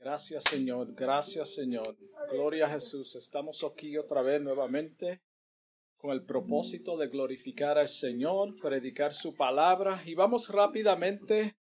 Gracias 0.00 0.44
Señor, 0.44 0.94
gracias 0.94 1.54
Señor. 1.54 1.96
Gloria 2.30 2.66
a 2.66 2.70
Jesús. 2.70 3.16
Estamos 3.16 3.64
aquí 3.64 3.98
otra 3.98 4.22
vez 4.22 4.40
nuevamente 4.40 5.20
con 5.96 6.12
el 6.12 6.24
propósito 6.24 6.96
de 6.96 7.08
glorificar 7.08 7.78
al 7.78 7.88
Señor, 7.88 8.54
predicar 8.60 9.12
su 9.12 9.34
palabra. 9.34 10.00
Y 10.06 10.14
vamos 10.14 10.50
rápidamente 10.50 11.56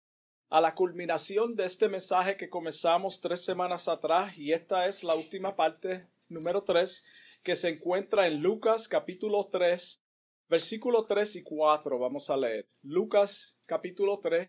a 0.50 0.62
la 0.62 0.76
culminación 0.76 1.56
de 1.56 1.66
este 1.66 1.90
mensaje 1.90 2.38
que 2.38 2.48
comenzamos 2.48 3.20
tres 3.20 3.44
semanas 3.44 3.88
atrás. 3.88 4.38
Y 4.38 4.54
esta 4.54 4.86
es 4.86 5.04
la 5.04 5.16
última 5.16 5.56
parte 5.56 6.08
número 6.30 6.62
tres 6.62 7.08
que 7.44 7.56
se 7.56 7.70
encuentra 7.70 8.28
en 8.28 8.42
Lucas 8.42 8.88
capítulo 8.88 9.48
3 9.52 10.00
versículo 10.48 11.04
3 11.04 11.38
y 11.38 11.44
4 11.44 11.98
vamos 11.98 12.30
a 12.30 12.38
leer. 12.38 12.70
Lucas 12.84 13.58
capítulo 13.66 14.20
3 14.20 14.48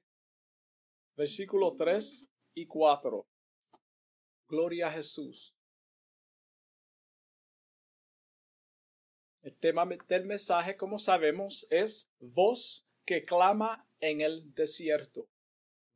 versículo 1.17 1.75
3 1.75 2.29
y 2.55 2.67
4 2.67 3.27
Gloria 4.49 4.87
a 4.87 4.93
Jesús. 4.93 5.55
El 9.43 9.55
tema 9.59 9.87
del 10.09 10.25
mensaje, 10.25 10.77
como 10.77 10.99
sabemos, 10.99 11.67
es 11.71 12.11
voz 12.19 12.87
que 13.05 13.25
clama 13.25 13.87
en 14.01 14.23
el 14.23 14.55
desierto. 14.55 15.29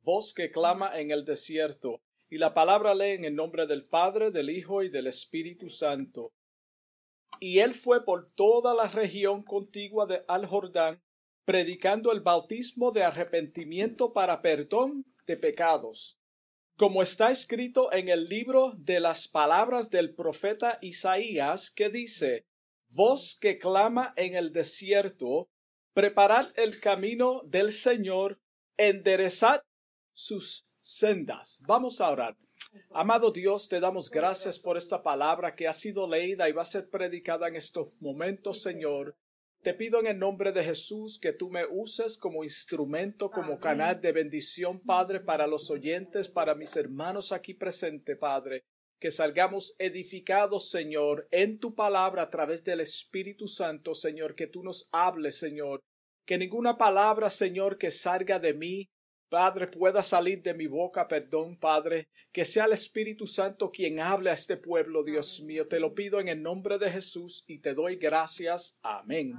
Voz 0.01 0.33
que 0.33 0.51
clama 0.51 0.99
en 0.99 1.09
el 1.09 1.25
desierto. 1.25 2.01
Y 2.29 2.37
la 2.37 2.53
palabra 2.53 2.93
lee 2.93 3.13
en 3.13 3.25
el 3.25 3.35
nombre 3.35 3.65
del 3.65 3.85
Padre, 3.85 4.29
del 4.29 4.51
Hijo 4.51 4.83
y 4.83 4.89
del 4.89 5.07
Espíritu 5.07 5.69
Santo. 5.69 6.31
Y 7.39 7.59
él 7.59 7.73
fue 7.73 8.05
por 8.05 8.31
toda 8.33 8.75
la 8.75 8.87
región 8.87 9.43
contigua 9.43 10.05
de 10.05 10.23
Al 10.27 10.45
Jordán, 10.45 11.01
predicando 11.43 12.11
el 12.11 12.21
bautismo 12.21 12.91
de 12.91 13.03
arrepentimiento 13.03 14.13
para 14.13 14.41
perdón 14.41 15.05
de 15.25 15.37
pecados 15.37 16.22
como 16.77 17.03
está 17.03 17.31
escrito 17.31 17.91
en 17.93 18.09
el 18.09 18.25
libro 18.25 18.73
de 18.77 18.99
las 18.99 19.27
palabras 19.27 19.89
del 19.89 20.15
profeta 20.15 20.79
Isaías, 20.81 21.69
que 21.69 21.89
dice, 21.89 22.45
Voz 22.89 23.37
que 23.39 23.57
clama 23.57 24.13
en 24.17 24.35
el 24.35 24.51
desierto, 24.51 25.49
preparad 25.93 26.47
el 26.55 26.79
camino 26.79 27.41
del 27.45 27.71
Señor, 27.71 28.39
enderezad 28.77 29.63
sus 30.13 30.65
sendas. 30.79 31.61
Vamos 31.67 32.01
a 32.01 32.09
orar. 32.09 32.37
Amado 32.91 33.31
Dios, 33.31 33.67
te 33.67 33.79
damos 33.79 34.09
gracias 34.09 34.57
por 34.59 34.77
esta 34.77 35.03
palabra 35.03 35.55
que 35.55 35.67
ha 35.67 35.73
sido 35.73 36.07
leída 36.07 36.49
y 36.49 36.53
va 36.53 36.63
a 36.63 36.65
ser 36.65 36.89
predicada 36.89 37.47
en 37.47 37.55
estos 37.55 37.89
momentos, 37.99 38.61
Señor. 38.61 39.15
Te 39.63 39.73
pido 39.73 40.01
en 40.01 40.07
el 40.07 40.19
nombre 40.19 40.51
de 40.51 40.61
Jesús 40.61 41.17
que 41.17 41.31
tú 41.31 41.49
me 41.49 41.65
uses 41.65 42.17
como 42.17 42.43
instrumento, 42.43 43.31
como 43.31 43.59
canal 43.59 44.01
de 44.01 44.11
bendición, 44.11 44.81
Padre, 44.81 45.21
para 45.21 45.47
los 45.47 45.71
oyentes, 45.71 46.27
para 46.27 46.53
mis 46.53 46.75
hermanos 46.75 47.31
aquí 47.31 47.53
presentes, 47.53 48.17
Padre. 48.17 48.65
Que 48.99 49.09
salgamos 49.09 49.73
edificados, 49.79 50.69
Señor, 50.69 51.29
en 51.31 51.59
tu 51.59 51.75
palabra 51.75 52.23
a 52.23 52.29
través 52.29 52.65
del 52.65 52.81
Espíritu 52.81 53.47
Santo, 53.47 53.95
Señor, 53.95 54.35
que 54.35 54.47
tú 54.47 54.63
nos 54.63 54.89
hables, 54.91 55.37
Señor. 55.37 55.79
Que 56.25 56.37
ninguna 56.37 56.77
palabra, 56.77 57.29
Señor, 57.29 57.77
que 57.77 57.89
salga 57.89 58.39
de 58.39 58.53
mí 58.53 58.89
Padre, 59.33 59.65
pueda 59.65 60.03
salir 60.03 60.43
de 60.43 60.53
mi 60.53 60.67
boca, 60.67 61.07
perdón, 61.07 61.57
Padre, 61.57 62.07
que 62.31 62.45
sea 62.45 62.65
el 62.65 62.73
Espíritu 62.73 63.25
Santo 63.25 63.71
quien 63.71 63.99
hable 63.99 64.29
a 64.29 64.33
este 64.33 64.57
pueblo, 64.57 65.03
Dios 65.03 65.41
mío. 65.41 65.67
Te 65.67 65.79
lo 65.79 65.95
pido 65.95 66.19
en 66.19 66.27
el 66.27 66.43
nombre 66.43 66.77
de 66.77 66.91
Jesús 66.91 67.43
y 67.47 67.57
te 67.57 67.73
doy 67.73 67.95
gracias. 67.95 68.77
Amén. 68.83 69.33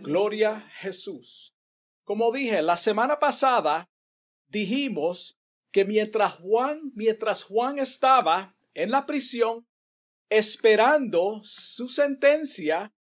Gloria 0.00 0.52
a 0.56 0.60
Jesús. 0.70 1.54
Como 2.02 2.32
dije, 2.32 2.62
la 2.62 2.78
semana 2.78 3.18
pasada 3.18 3.90
dijimos 4.48 5.38
que 5.70 5.84
mientras 5.84 6.36
Juan, 6.36 6.92
mientras 6.94 7.44
Juan 7.44 7.78
estaba 7.78 8.56
en 8.72 8.90
la 8.90 9.04
prisión 9.04 9.66
esperando 10.30 11.40
su 11.42 11.88
sentencia, 11.88 12.94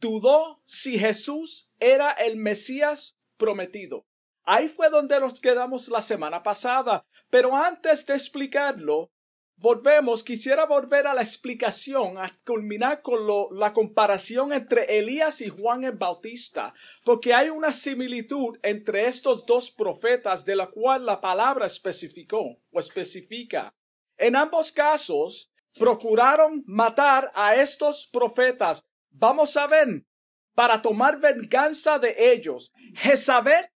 dudó 0.00 0.60
si 0.64 0.98
Jesús 0.98 1.72
era 1.78 2.10
el 2.10 2.38
Mesías 2.38 3.20
prometido. 3.36 4.05
Ahí 4.46 4.68
fue 4.68 4.88
donde 4.90 5.18
nos 5.18 5.40
quedamos 5.40 5.88
la 5.88 6.00
semana 6.00 6.42
pasada. 6.42 7.04
Pero 7.30 7.56
antes 7.56 8.06
de 8.06 8.14
explicarlo, 8.14 9.10
volvemos, 9.56 10.22
quisiera 10.22 10.66
volver 10.66 11.08
a 11.08 11.14
la 11.14 11.22
explicación, 11.22 12.16
a 12.16 12.30
culminar 12.44 13.02
con 13.02 13.26
la 13.58 13.72
comparación 13.72 14.52
entre 14.52 14.98
Elías 14.98 15.40
y 15.40 15.48
Juan 15.48 15.82
el 15.82 15.96
Bautista, 15.96 16.72
porque 17.04 17.34
hay 17.34 17.48
una 17.48 17.72
similitud 17.72 18.56
entre 18.62 19.06
estos 19.06 19.44
dos 19.46 19.72
profetas 19.72 20.44
de 20.44 20.54
la 20.54 20.68
cual 20.68 21.04
la 21.04 21.20
palabra 21.20 21.66
especificó 21.66 22.56
o 22.72 22.78
especifica. 22.78 23.74
En 24.16 24.36
ambos 24.36 24.70
casos, 24.70 25.50
procuraron 25.76 26.62
matar 26.66 27.32
a 27.34 27.56
estos 27.56 28.06
profetas. 28.06 28.84
Vamos 29.10 29.56
a 29.56 29.66
ver, 29.66 30.06
para 30.54 30.80
tomar 30.80 31.18
venganza 31.18 31.98
de 31.98 32.32
ellos. 32.32 32.70
Jezabel 32.94 33.66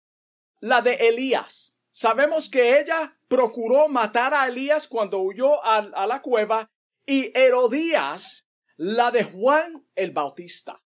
la 0.60 0.82
de 0.82 0.94
Elías. 0.94 1.82
Sabemos 1.91 2.48
que 2.48 2.78
ella 2.78 3.19
procuró 3.28 3.88
matar 3.88 4.32
a 4.32 4.47
Elías 4.47 4.87
cuando 4.87 5.21
huyó 5.21 5.65
a, 5.65 6.06
la 6.06 6.22
cueva 6.22 6.71
y 7.04 7.37
Herodías, 7.37 8.47
la 8.76 9.10
de 9.10 9.25
Juan 9.25 9.87
el 9.94 10.12
Bautista. 10.12 10.82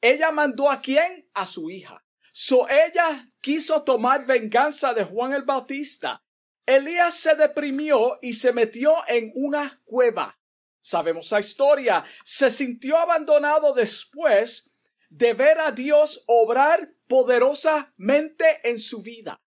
Ella 0.00 0.30
mandó 0.30 0.70
a 0.70 0.80
quién? 0.80 1.28
A 1.34 1.44
su 1.46 1.70
hija. 1.70 2.04
So 2.32 2.68
ella 2.68 3.26
quiso 3.40 3.82
tomar 3.82 4.24
venganza 4.24 4.94
de 4.94 5.04
Juan 5.04 5.32
el 5.32 5.42
Bautista. 5.42 6.22
Elías 6.64 7.14
se 7.14 7.34
deprimió 7.34 8.18
y 8.22 8.34
se 8.34 8.52
metió 8.52 8.94
en 9.08 9.32
una 9.34 9.80
cueva. 9.84 10.38
Sabemos 10.80 11.32
la 11.32 11.40
historia. 11.40 12.04
Se 12.24 12.50
sintió 12.50 12.96
abandonado 12.98 13.74
después 13.74 14.72
de 15.10 15.34
ver 15.34 15.58
a 15.58 15.72
Dios 15.72 16.22
obrar 16.26 16.94
poderosamente 17.08 18.60
en 18.64 18.78
su 18.78 19.02
vida. 19.02 19.40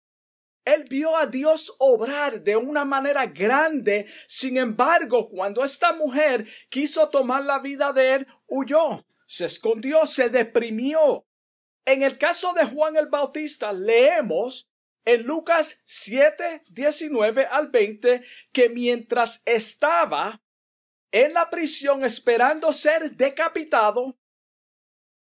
Él 0.66 0.85
vio 0.89 1.17
a 1.17 1.25
Dios 1.25 1.73
obrar 1.79 2.44
de 2.44 2.55
una 2.55 2.85
manera 2.85 3.25
grande. 3.25 4.07
Sin 4.27 4.57
embargo, 4.57 5.27
cuando 5.27 5.63
esta 5.63 5.94
mujer 5.94 6.47
quiso 6.69 7.09
tomar 7.09 7.45
la 7.45 7.59
vida 7.59 7.94
de 7.94 8.16
él, 8.16 8.27
huyó, 8.47 9.03
se 9.25 9.45
escondió, 9.45 10.05
se 10.05 10.29
deprimió. 10.29 11.25
En 11.85 12.03
el 12.03 12.17
caso 12.17 12.53
de 12.53 12.66
Juan 12.66 12.95
el 12.95 13.07
Bautista, 13.07 13.73
leemos 13.73 14.69
en 15.03 15.23
Lucas 15.23 15.81
7, 15.85 16.61
19 16.67 17.45
al 17.47 17.69
20, 17.69 18.23
que 18.51 18.69
mientras 18.69 19.41
estaba 19.45 20.43
en 21.11 21.33
la 21.33 21.49
prisión 21.49 22.05
esperando 22.05 22.72
ser 22.72 23.11
decapitado, 23.16 24.17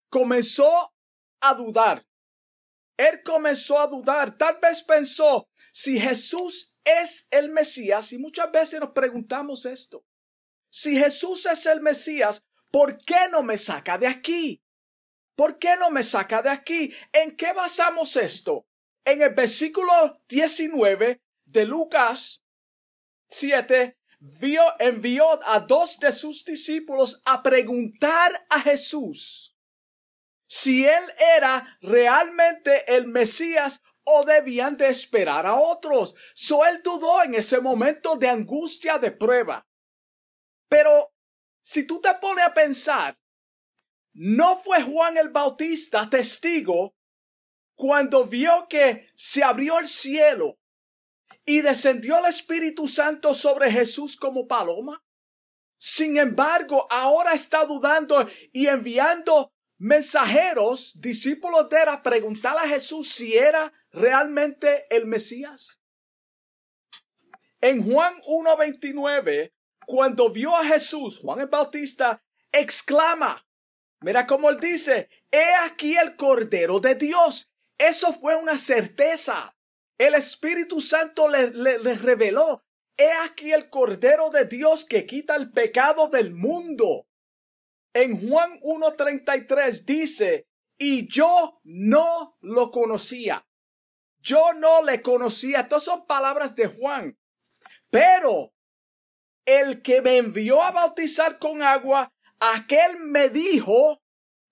comenzó 0.10 0.94
a 1.40 1.54
dudar. 1.54 2.09
Él 3.00 3.24
comenzó 3.24 3.80
a 3.80 3.88
dudar. 3.88 4.38
Tal 4.38 4.60
vez 4.62 4.84
pensó, 4.84 5.48
si 5.72 5.98
Jesús 5.98 6.78
es 6.84 7.30
el 7.32 7.50
Mesías, 7.50 8.12
y 8.12 8.18
muchas 8.18 8.52
veces 8.52 8.82
nos 8.82 8.92
preguntamos 8.92 9.66
esto, 9.66 10.04
si 10.70 10.98
Jesús 10.98 11.46
es 11.46 11.66
el 11.66 11.80
Mesías, 11.80 12.44
¿por 12.70 12.98
qué 13.06 13.30
no 13.32 13.42
me 13.42 13.58
saca 13.58 13.98
de 13.98 14.06
aquí? 14.06 14.62
¿Por 15.34 15.58
qué 15.60 15.78
no 15.80 15.90
me 15.90 16.04
saca 16.04 16.42
de 16.42 16.50
aquí? 16.50 16.94
¿En 17.14 17.38
qué 17.38 17.54
basamos 17.54 18.18
esto? 18.18 18.68
En 19.06 19.22
el 19.22 19.34
versículo 19.34 20.22
19 20.28 21.22
de 21.46 21.66
Lucas 21.66 22.44
7, 23.30 23.98
vio, 24.20 24.62
envió 24.78 25.42
a 25.48 25.62
dos 25.62 26.00
de 26.00 26.12
sus 26.12 26.44
discípulos 26.44 27.22
a 27.24 27.42
preguntar 27.44 28.46
a 28.50 28.60
Jesús 28.60 29.56
si 30.52 30.84
él 30.84 31.04
era 31.38 31.78
realmente 31.80 32.96
el 32.96 33.06
Mesías 33.06 33.84
o 34.04 34.26
debían 34.26 34.78
de 34.78 34.90
esperar 34.90 35.46
a 35.46 35.54
otros. 35.54 36.16
So 36.34 36.66
él 36.66 36.82
dudó 36.84 37.22
en 37.22 37.36
ese 37.36 37.62
momento 37.62 38.16
de 38.16 38.30
angustia 38.30 38.98
de 38.98 39.12
prueba. 39.12 39.68
Pero 40.68 41.14
si 41.62 41.86
tú 41.86 42.02
te 42.02 42.12
pones 42.16 42.44
a 42.46 42.54
pensar, 42.56 43.20
no 44.14 44.58
fue 44.58 44.82
Juan 44.82 45.18
el 45.18 45.30
Bautista 45.30 46.10
testigo 46.10 46.96
cuando 47.76 48.26
vio 48.26 48.68
que 48.68 49.08
se 49.14 49.44
abrió 49.44 49.78
el 49.78 49.88
cielo 49.88 50.60
y 51.46 51.62
descendió 51.62 52.18
el 52.18 52.26
Espíritu 52.26 52.88
Santo 52.88 53.36
sobre 53.36 53.72
Jesús 53.72 54.18
como 54.18 54.48
paloma. 54.48 55.06
Sin 55.78 56.18
embargo, 56.18 56.88
ahora 56.90 57.34
está 57.34 57.66
dudando 57.66 58.28
y 58.52 58.66
enviando 58.66 59.54
mensajeros, 59.80 61.02
discípulos 61.02 61.70
de 61.70 61.78
era, 61.78 62.04
preguntar 62.04 62.58
a 62.58 62.68
Jesús 62.68 63.10
si 63.10 63.38
era 63.38 63.74
realmente 63.92 64.86
el 64.96 65.08
Mesías. 65.08 65.82
En 67.62 67.84
Juan 67.84 68.14
1.29, 68.28 69.54
cuando 69.86 70.30
vio 70.32 70.56
a 70.56 70.66
Jesús, 70.66 71.20
Juan 71.20 71.40
el 71.40 71.48
Bautista 71.48 72.22
exclama, 72.52 73.48
mira 74.02 74.28
cómo 74.28 74.50
él 74.50 74.60
dice, 74.60 75.10
he 75.32 75.56
aquí 75.66 75.98
el 75.98 76.16
Cordero 76.16 76.80
de 76.80 76.96
Dios. 76.96 77.52
Eso 77.78 78.14
fue 78.14 78.36
una 78.36 78.58
certeza. 78.58 79.58
El 79.98 80.14
Espíritu 80.14 80.82
Santo 80.82 81.28
le, 81.30 81.52
le 81.52 81.96
reveló, 81.96 82.64
he 82.98 83.12
aquí 83.26 83.52
el 83.52 83.70
Cordero 83.70 84.30
de 84.30 84.46
Dios 84.46 84.86
que 84.86 85.06
quita 85.06 85.36
el 85.36 85.52
pecado 85.52 86.10
del 86.10 86.34
mundo. 86.34 87.09
En 88.00 88.18
Juan 88.18 88.62
1.33 88.62 89.84
dice, 89.84 90.48
y 90.78 91.06
yo 91.10 91.60
no 91.66 92.38
lo 92.40 92.72
conocía. 92.72 93.46
Yo 94.22 94.54
no 94.54 94.82
le 94.84 95.02
conocía. 95.02 95.60
Estas 95.60 95.84
son 95.84 96.08
palabras 96.08 96.56
de 96.56 96.68
Juan. 96.68 97.20
Pero 97.90 98.54
el 99.44 99.82
que 99.82 100.02
me 100.02 100.16
envió 100.16 100.64
a 100.64 100.72
bautizar 100.72 101.40
con 101.40 101.62
agua, 101.62 102.14
aquel 102.40 103.02
me 103.02 103.28
dijo, 103.28 104.02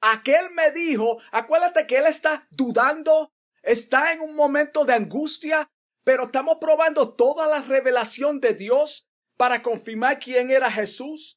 aquel 0.02 0.50
me 0.52 0.72
dijo, 0.72 1.18
acuérdate 1.32 1.88
que 1.88 2.00
él 2.00 2.08
está 2.08 2.50
dudando, 2.52 3.32
está 3.64 4.12
en 4.12 4.20
un 4.20 4.36
momento 4.36 4.84
de 4.84 4.96
angustia, 4.96 5.72
pero 6.04 6.26
estamos 6.26 6.58
probando 6.60 7.16
toda 7.16 7.48
la 7.48 7.62
revelación 7.62 8.42
de 8.42 8.56
Dios 8.56 9.08
para 9.38 9.62
confirmar 9.62 10.20
quién 10.20 10.52
era 10.52 10.70
Jesús. 10.70 11.37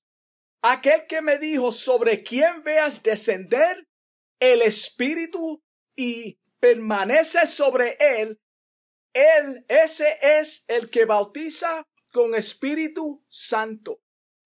Aquel 0.63 1.07
que 1.07 1.23
me 1.23 1.39
dijo 1.39 1.73
sobre 1.73 2.23
quién 2.23 2.63
veas 2.63 3.03
descender 3.03 3.89
el 4.39 4.63
Espíritu 4.63 5.63
y 5.97 6.39
permanece 6.59 7.47
sobre 7.47 7.97
él, 7.99 8.41
él, 9.13 9.65
ese 9.69 10.19
es 10.23 10.65
el 10.69 10.91
que 10.91 11.05
bautiza 11.05 11.87
con 12.13 12.35
Espíritu 12.35 13.25
Santo. 13.29 14.01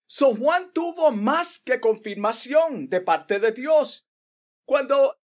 So 0.07 0.35
Juan 0.35 0.73
tuvo 0.73 1.11
más 1.11 1.61
que 1.61 1.81
confirmación 1.81 2.89
de 2.89 3.01
parte 3.01 3.41
de 3.41 3.53
Dios. 3.53 4.09
Cuando 4.65 5.19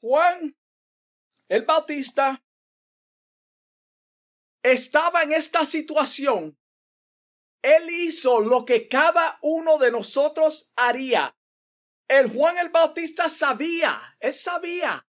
Juan 0.00 0.56
el 1.48 1.64
Bautista 1.64 2.44
estaba 4.62 5.22
en 5.22 5.32
esta 5.32 5.64
situación, 5.64 6.57
él 7.62 7.90
hizo 7.90 8.40
lo 8.40 8.64
que 8.64 8.88
cada 8.88 9.38
uno 9.42 9.78
de 9.78 9.90
nosotros 9.90 10.72
haría. 10.76 11.34
El 12.08 12.32
Juan 12.32 12.58
el 12.58 12.70
Bautista 12.70 13.28
sabía, 13.28 14.16
él 14.20 14.32
sabía 14.32 15.04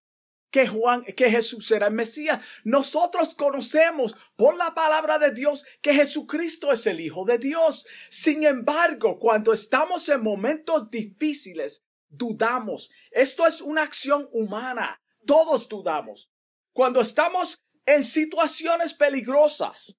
que 0.50 0.66
Juan, 0.66 1.04
que 1.04 1.30
Jesús 1.30 1.70
era 1.70 1.86
el 1.86 1.94
Mesías. 1.94 2.44
Nosotros 2.64 3.34
conocemos 3.34 4.16
por 4.36 4.56
la 4.56 4.74
palabra 4.74 5.18
de 5.18 5.32
Dios 5.32 5.64
que 5.80 5.94
Jesucristo 5.94 6.72
es 6.72 6.86
el 6.86 7.00
Hijo 7.00 7.24
de 7.24 7.38
Dios. 7.38 7.86
Sin 8.10 8.44
embargo, 8.44 9.18
cuando 9.18 9.52
estamos 9.52 10.08
en 10.08 10.22
momentos 10.22 10.90
difíciles, 10.90 11.84
dudamos. 12.08 12.90
Esto 13.10 13.46
es 13.46 13.60
una 13.60 13.82
acción 13.82 14.28
humana. 14.32 15.00
Todos 15.24 15.68
dudamos. 15.68 16.30
Cuando 16.72 17.00
estamos 17.00 17.60
en 17.86 18.04
situaciones 18.04 18.94
peligrosas, 18.94 19.96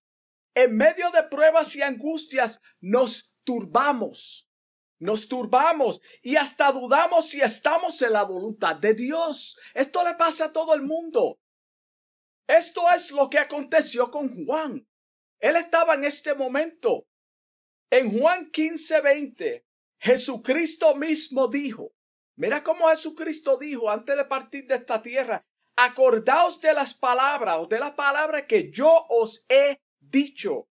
en 0.55 0.75
medio 0.75 1.09
de 1.11 1.23
pruebas 1.23 1.75
y 1.75 1.81
angustias, 1.81 2.59
nos 2.79 3.33
turbamos 3.43 4.51
nos 5.01 5.27
turbamos 5.27 5.99
y 6.21 6.35
hasta 6.35 6.71
dudamos 6.71 7.27
si 7.27 7.41
estamos 7.41 7.99
en 8.03 8.13
la 8.13 8.23
voluntad 8.23 8.75
de 8.75 8.93
Dios. 8.93 9.59
Esto 9.73 10.03
le 10.03 10.13
pasa 10.13 10.45
a 10.45 10.53
todo 10.53 10.75
el 10.75 10.83
mundo. 10.83 11.39
Esto 12.47 12.83
es 12.95 13.11
lo 13.11 13.27
que 13.27 13.39
aconteció 13.39 14.11
con 14.11 14.45
Juan. 14.45 14.87
Él 15.39 15.55
estaba 15.55 15.95
en 15.95 16.05
este 16.05 16.35
momento. 16.35 17.07
En 17.89 18.15
Juan 18.17 18.51
15:20, 18.51 19.65
Jesucristo 19.99 20.93
mismo 20.95 21.47
dijo, 21.47 21.93
mira 22.35 22.61
cómo 22.61 22.87
Jesucristo 22.89 23.57
dijo 23.57 23.89
antes 23.89 24.15
de 24.15 24.25
partir 24.25 24.67
de 24.67 24.75
esta 24.75 25.01
tierra, 25.01 25.43
acordaos 25.77 26.61
de 26.61 26.75
las 26.75 26.93
palabras 26.93 27.57
o 27.57 27.65
de 27.65 27.79
la 27.79 27.95
palabra 27.95 28.45
que 28.45 28.69
yo 28.71 29.07
os 29.09 29.47
he 29.49 29.79
dicho. 30.11 30.67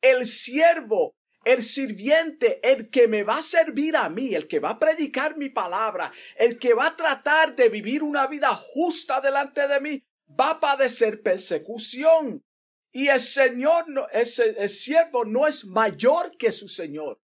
El 0.00 0.26
siervo 0.26 1.18
el 1.44 1.62
sirviente, 1.62 2.60
el 2.62 2.90
que 2.90 3.08
me 3.08 3.22
va 3.22 3.38
a 3.38 3.42
servir 3.42 3.96
a 3.96 4.10
mí, 4.10 4.34
el 4.34 4.46
que 4.46 4.60
va 4.60 4.70
a 4.70 4.78
predicar 4.78 5.38
mi 5.38 5.48
palabra, 5.48 6.12
el 6.36 6.58
que 6.58 6.74
va 6.74 6.88
a 6.88 6.96
tratar 6.96 7.56
de 7.56 7.70
vivir 7.70 8.02
una 8.02 8.26
vida 8.26 8.54
justa 8.54 9.22
delante 9.22 9.66
de 9.66 9.80
mí, 9.80 10.02
va 10.38 10.50
a 10.50 10.60
padecer 10.60 11.22
persecución. 11.22 12.44
Y 12.92 13.08
el 13.08 13.20
Señor, 13.20 13.86
el, 14.12 14.28
el 14.58 14.68
siervo 14.68 15.24
no 15.24 15.46
es 15.46 15.64
mayor 15.64 16.36
que 16.36 16.52
su 16.52 16.68
Señor. 16.68 17.18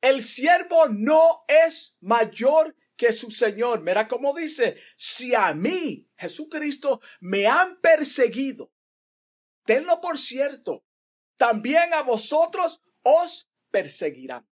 El 0.00 0.22
siervo 0.22 0.88
no 0.88 1.44
es 1.48 1.98
mayor 2.00 2.74
que 2.96 3.12
su 3.12 3.30
Señor. 3.30 3.82
Mira 3.82 4.08
cómo 4.08 4.34
dice, 4.34 4.80
si 4.96 5.34
a 5.34 5.52
mí, 5.52 6.08
Jesucristo, 6.16 7.00
me 7.20 7.46
han 7.46 7.78
perseguido, 7.80 8.72
tenlo 9.66 10.00
por 10.00 10.16
cierto, 10.16 10.82
también 11.36 11.92
a 11.92 12.02
vosotros 12.02 12.82
os 13.02 13.50
perseguirán. 13.70 14.48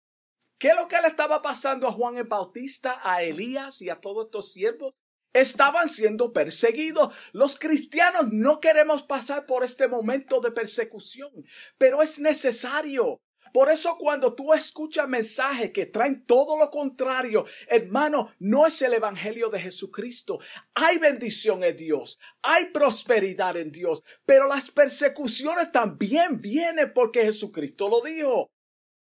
¿Qué 0.57 0.69
es 0.69 0.75
lo 0.75 0.87
que 0.87 1.01
le 1.01 1.07
estaba 1.07 1.41
pasando 1.41 1.87
a 1.87 1.91
Juan 1.91 2.17
el 2.17 2.25
Bautista, 2.25 3.01
a 3.03 3.23
Elías 3.23 3.81
y 3.81 3.89
a 3.89 3.95
todos 3.95 4.25
estos 4.25 4.51
siervos? 4.51 4.93
Estaban 5.33 5.89
siendo 5.89 6.31
perseguidos. 6.31 7.13
Los 7.33 7.59
cristianos 7.59 8.27
no 8.31 8.61
queremos 8.61 9.03
pasar 9.03 9.45
por 9.45 9.65
este 9.65 9.89
momento 9.89 10.39
de 10.39 10.51
persecución, 10.51 11.31
pero 11.77 12.01
es 12.01 12.19
necesario. 12.19 13.21
Por 13.55 13.71
eso 13.71 13.97
cuando 13.97 14.35
tú 14.35 14.53
escuchas 14.53 15.07
mensajes 15.07 15.71
que 15.71 15.85
traen 15.85 16.25
todo 16.25 16.59
lo 16.59 16.69
contrario, 16.69 17.45
hermano, 17.69 18.29
no 18.39 18.67
es 18.67 18.81
el 18.81 18.91
Evangelio 18.91 19.49
de 19.49 19.61
Jesucristo. 19.61 20.41
Hay 20.73 20.97
bendición 20.97 21.63
en 21.63 21.77
Dios, 21.77 22.19
hay 22.41 22.65
prosperidad 22.71 23.55
en 23.55 23.71
Dios, 23.71 24.03
pero 24.25 24.49
las 24.49 24.71
persecuciones 24.71 25.71
también 25.71 26.41
vienen 26.41 26.91
porque 26.93 27.21
Jesucristo 27.21 27.87
lo 27.87 28.01
dijo. 28.01 28.49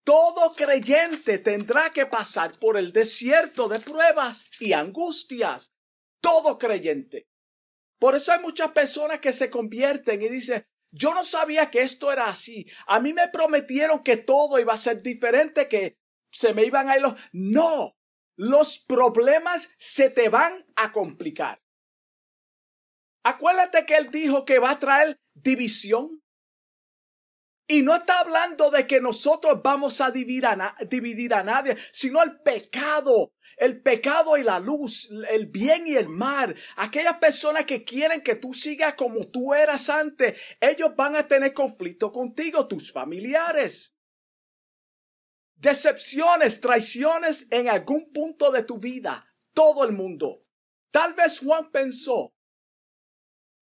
Todo 0.04 0.54
creyente 0.54 1.38
tendrá 1.38 1.92
que 1.92 2.06
pasar 2.06 2.56
por 2.60 2.76
el 2.76 2.92
desierto 2.92 3.66
de 3.66 3.80
pruebas 3.80 4.48
y 4.60 4.72
angustias. 4.72 5.72
Todo 6.20 6.58
creyente. 6.58 7.26
Por 7.98 8.14
eso 8.14 8.30
hay 8.30 8.38
muchas 8.38 8.70
personas 8.70 9.18
que 9.18 9.32
se 9.32 9.50
convierten 9.50 10.22
y 10.22 10.28
dicen, 10.28 10.64
yo 10.94 11.12
no 11.12 11.24
sabía 11.24 11.70
que 11.70 11.80
esto 11.80 12.12
era 12.12 12.28
así. 12.28 12.66
A 12.86 13.00
mí 13.00 13.12
me 13.12 13.28
prometieron 13.28 14.04
que 14.04 14.16
todo 14.16 14.60
iba 14.60 14.74
a 14.74 14.78
ser 14.78 15.02
diferente, 15.02 15.68
que 15.68 15.98
se 16.30 16.54
me 16.54 16.64
iban 16.64 16.88
a 16.88 16.96
ir 16.96 17.02
los... 17.02 17.14
No, 17.32 17.96
los 18.36 18.78
problemas 18.78 19.70
se 19.76 20.08
te 20.10 20.28
van 20.28 20.64
a 20.76 20.92
complicar. 20.92 21.60
Acuérdate 23.24 23.84
que 23.86 23.96
él 23.96 24.10
dijo 24.10 24.44
que 24.44 24.60
va 24.60 24.70
a 24.70 24.78
traer 24.78 25.16
división. 25.34 26.22
Y 27.66 27.82
no 27.82 27.96
está 27.96 28.20
hablando 28.20 28.70
de 28.70 28.86
que 28.86 29.00
nosotros 29.00 29.62
vamos 29.64 30.00
a 30.00 30.12
dividir 30.12 30.44
a, 30.46 31.42
nadie, 31.42 31.76
sino 31.90 32.22
el 32.22 32.40
pecado 32.40 33.32
el 33.56 33.82
pecado 33.82 34.36
y 34.36 34.42
la 34.42 34.60
luz, 34.60 35.10
el 35.30 35.46
bien 35.46 35.86
y 35.86 35.96
el 35.96 36.08
mal, 36.08 36.54
aquellas 36.76 37.18
personas 37.18 37.64
que 37.64 37.84
quieren 37.84 38.22
que 38.22 38.36
tú 38.36 38.54
sigas 38.54 38.94
como 38.94 39.26
tú 39.30 39.54
eras 39.54 39.88
antes, 39.88 40.38
ellos 40.60 40.94
van 40.96 41.16
a 41.16 41.28
tener 41.28 41.52
conflicto 41.52 42.12
contigo, 42.12 42.66
tus 42.66 42.92
familiares. 42.92 43.94
Decepciones, 45.56 46.60
traiciones 46.60 47.48
en 47.50 47.68
algún 47.68 48.12
punto 48.12 48.50
de 48.50 48.62
tu 48.62 48.78
vida, 48.78 49.26
todo 49.52 49.84
el 49.84 49.92
mundo. 49.92 50.40
Tal 50.90 51.14
vez 51.14 51.40
Juan 51.40 51.70
pensó, 51.70 52.34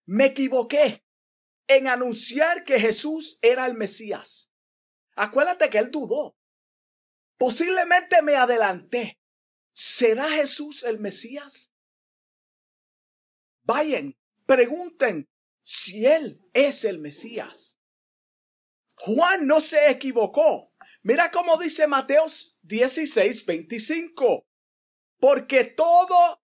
me 0.06 0.26
equivoqué 0.26 1.04
en 1.68 1.88
anunciar 1.88 2.64
que 2.64 2.80
Jesús 2.80 3.38
era 3.40 3.66
el 3.66 3.74
Mesías. 3.74 4.52
Acuérdate 5.14 5.70
que 5.70 5.78
él 5.78 5.90
dudó. 5.90 6.36
Posiblemente 7.38 8.22
me 8.22 8.36
adelanté. 8.36 9.21
¿Será 9.72 10.28
Jesús 10.30 10.82
el 10.84 11.00
Mesías? 11.00 11.72
Vayan, 13.62 14.18
pregunten 14.44 15.28
si 15.62 16.06
Él 16.06 16.44
es 16.52 16.84
el 16.84 16.98
Mesías. 16.98 17.80
Juan 18.96 19.46
no 19.46 19.60
se 19.60 19.90
equivocó. 19.90 20.72
Mira 21.02 21.30
cómo 21.30 21.56
dice 21.56 21.86
Mateos 21.86 22.58
16, 22.62 23.46
25. 23.46 24.46
Porque 25.18 25.64
todo, 25.64 26.42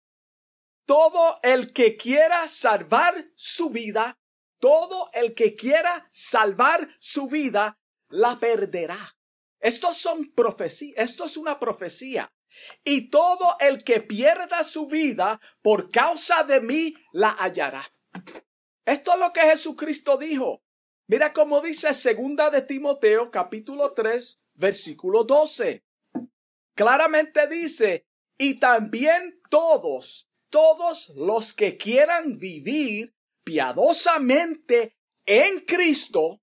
todo 0.86 1.38
el 1.42 1.72
que 1.72 1.96
quiera 1.96 2.48
salvar 2.48 3.14
su 3.34 3.70
vida, 3.70 4.18
todo 4.58 5.10
el 5.12 5.34
que 5.34 5.54
quiera 5.54 6.08
salvar 6.10 6.88
su 6.98 7.28
vida, 7.28 7.78
la 8.08 8.38
perderá. 8.38 9.16
Estos 9.60 9.98
son 9.98 10.32
profecías, 10.32 11.10
esto 11.10 11.24
es 11.26 11.36
una 11.36 11.58
profecía 11.58 12.32
y 12.84 13.10
todo 13.10 13.56
el 13.60 13.84
que 13.84 14.00
pierda 14.00 14.62
su 14.64 14.86
vida 14.86 15.40
por 15.62 15.90
causa 15.90 16.42
de 16.44 16.60
mí 16.60 16.94
la 17.12 17.30
hallará. 17.30 17.84
Esto 18.84 19.12
es 19.12 19.18
lo 19.18 19.32
que 19.32 19.40
Jesucristo 19.42 20.16
dijo. 20.16 20.62
Mira 21.06 21.32
cómo 21.32 21.60
dice 21.60 21.94
segunda 21.94 22.50
de 22.50 22.62
Timoteo 22.62 23.30
capítulo 23.30 23.92
3 23.92 24.44
versículo 24.54 25.24
12. 25.24 25.84
Claramente 26.74 27.46
dice, 27.48 28.06
y 28.36 28.60
también 28.60 29.40
todos, 29.50 30.30
todos 30.50 31.10
los 31.16 31.54
que 31.54 31.76
quieran 31.76 32.38
vivir 32.38 33.14
piadosamente 33.44 34.96
en 35.26 35.60
Cristo, 35.60 36.40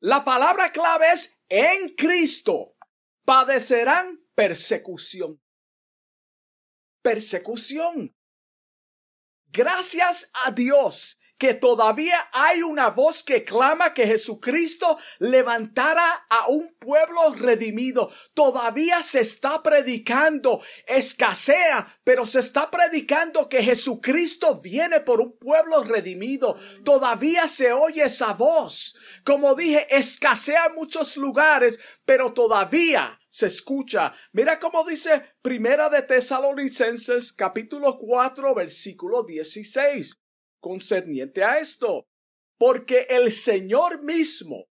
La 0.00 0.22
palabra 0.24 0.70
clave 0.70 1.06
es 1.12 1.44
en 1.48 1.88
Cristo. 1.90 2.74
Padecerán 3.24 4.23
persecución. 4.34 5.40
Persecución. 7.02 8.14
Gracias 9.46 10.30
a 10.44 10.50
Dios 10.50 11.16
que 11.38 11.54
todavía 11.54 12.28
hay 12.32 12.62
una 12.62 12.90
voz 12.90 13.22
que 13.22 13.44
clama 13.44 13.92
que 13.92 14.06
Jesucristo 14.06 14.96
levantara 15.18 16.26
a 16.30 16.48
un 16.48 16.74
pueblo 16.78 17.34
redimido. 17.34 18.10
Todavía 18.34 19.02
se 19.02 19.20
está 19.20 19.62
predicando, 19.62 20.62
escasea, 20.86 22.00
pero 22.04 22.24
se 22.24 22.38
está 22.40 22.70
predicando 22.70 23.48
que 23.48 23.62
Jesucristo 23.62 24.60
viene 24.60 25.00
por 25.00 25.20
un 25.20 25.36
pueblo 25.36 25.82
redimido. 25.82 26.56
Todavía 26.84 27.48
se 27.48 27.72
oye 27.72 28.04
esa 28.04 28.32
voz. 28.32 28.96
Como 29.24 29.54
dije, 29.54 29.86
escasea 29.94 30.66
en 30.66 30.76
muchos 30.76 31.16
lugares, 31.16 31.78
pero 32.04 32.32
todavía 32.32 33.20
se 33.34 33.46
escucha. 33.46 34.14
Mira 34.32 34.60
cómo 34.60 34.84
dice 34.84 35.34
Primera 35.42 35.90
de 35.90 36.02
Tesalonicenses 36.02 37.32
capítulo 37.32 37.96
4 37.96 38.54
versículo 38.54 39.24
16 39.24 40.20
concerniente 40.60 41.42
a 41.42 41.58
esto, 41.58 42.06
porque 42.56 43.08
el 43.10 43.32
Señor 43.32 44.04
mismo, 44.04 44.68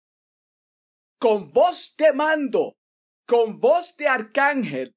con 1.20 1.52
voz 1.52 1.96
de 1.98 2.14
mando, 2.14 2.78
con 3.28 3.60
voz 3.60 3.98
de 3.98 4.08
arcángel, 4.08 4.96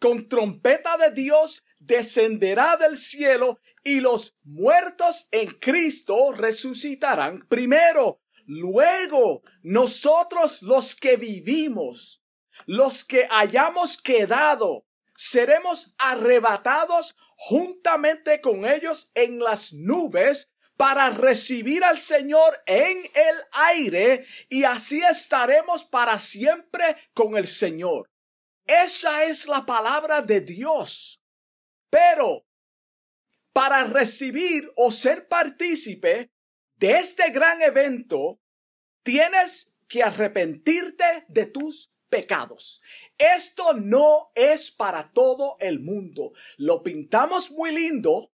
con 0.00 0.28
trompeta 0.28 0.96
de 0.96 1.12
Dios, 1.12 1.64
descenderá 1.78 2.76
del 2.76 2.96
cielo 2.96 3.60
y 3.84 4.00
los 4.00 4.36
muertos 4.42 5.28
en 5.30 5.50
Cristo 5.60 6.32
resucitarán 6.32 7.46
primero. 7.46 8.20
Luego, 8.44 9.42
nosotros 9.62 10.62
los 10.62 10.96
que 10.96 11.16
vivimos, 11.16 12.23
los 12.66 13.04
que 13.04 13.26
hayamos 13.30 14.00
quedado, 14.00 14.86
seremos 15.16 15.94
arrebatados 15.98 17.16
juntamente 17.36 18.40
con 18.40 18.64
ellos 18.64 19.10
en 19.14 19.38
las 19.38 19.72
nubes 19.72 20.50
para 20.76 21.10
recibir 21.10 21.84
al 21.84 21.98
Señor 21.98 22.62
en 22.66 22.98
el 22.98 23.36
aire 23.52 24.26
y 24.48 24.64
así 24.64 25.00
estaremos 25.02 25.84
para 25.84 26.18
siempre 26.18 26.96
con 27.12 27.36
el 27.36 27.46
Señor. 27.46 28.10
Esa 28.66 29.24
es 29.24 29.46
la 29.46 29.66
palabra 29.66 30.22
de 30.22 30.40
Dios. 30.40 31.20
Pero 31.90 32.44
para 33.52 33.84
recibir 33.84 34.68
o 34.74 34.90
ser 34.90 35.28
partícipe 35.28 36.32
de 36.76 36.92
este 36.92 37.30
gran 37.30 37.62
evento, 37.62 38.40
tienes 39.04 39.76
que 39.86 40.02
arrepentirte 40.02 41.04
de 41.28 41.46
tus 41.46 41.93
pecados. 42.14 42.80
Esto 43.18 43.72
no 43.72 44.30
es 44.36 44.70
para 44.70 45.10
todo 45.12 45.56
el 45.58 45.80
mundo. 45.80 46.32
Lo 46.58 46.80
pintamos 46.84 47.50
muy 47.50 47.74
lindo. 47.74 48.30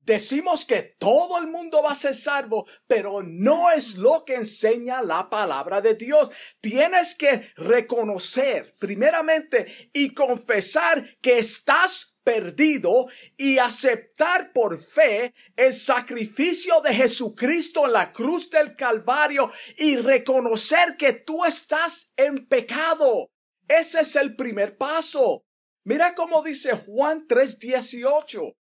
Decimos 0.00 0.64
que 0.64 0.96
todo 0.98 1.36
el 1.36 1.48
mundo 1.48 1.82
va 1.82 1.92
a 1.92 1.94
ser 1.94 2.14
salvo, 2.14 2.66
pero 2.86 3.22
no 3.22 3.70
es 3.70 3.98
lo 3.98 4.24
que 4.24 4.36
enseña 4.36 5.02
la 5.02 5.28
palabra 5.28 5.82
de 5.82 5.96
Dios. 5.96 6.30
Tienes 6.62 7.14
que 7.14 7.52
reconocer 7.56 8.74
primeramente 8.78 9.90
y 9.92 10.14
confesar 10.14 11.18
que 11.20 11.38
estás 11.38 12.07
perdido 12.28 13.06
y 13.38 13.56
aceptar 13.56 14.52
por 14.52 14.78
fe 14.78 15.32
el 15.56 15.72
sacrificio 15.72 16.82
de 16.82 16.92
Jesucristo 16.92 17.86
en 17.86 17.92
la 17.92 18.12
cruz 18.12 18.50
del 18.50 18.76
Calvario 18.76 19.50
y 19.78 19.96
reconocer 19.96 20.98
que 20.98 21.14
tú 21.14 21.46
estás 21.46 22.12
en 22.18 22.46
pecado. 22.46 23.30
Ese 23.66 24.02
es 24.02 24.14
el 24.16 24.36
primer 24.36 24.76
paso. 24.76 25.46
Mira 25.84 26.14
cómo 26.14 26.42
dice 26.42 26.72
Juan 26.72 27.26
3:18. 27.26 28.58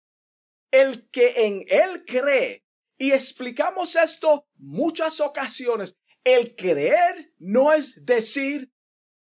El 0.71 1.09
que 1.09 1.45
en 1.45 1.65
él 1.67 2.05
cree, 2.05 2.63
y 2.97 3.11
explicamos 3.11 3.97
esto 3.97 4.47
muchas 4.55 5.19
ocasiones, 5.19 5.97
el 6.23 6.55
creer 6.55 7.33
no 7.37 7.73
es 7.73 8.05
decir 8.05 8.71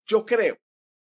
yo 0.05 0.27
creo. 0.27 0.57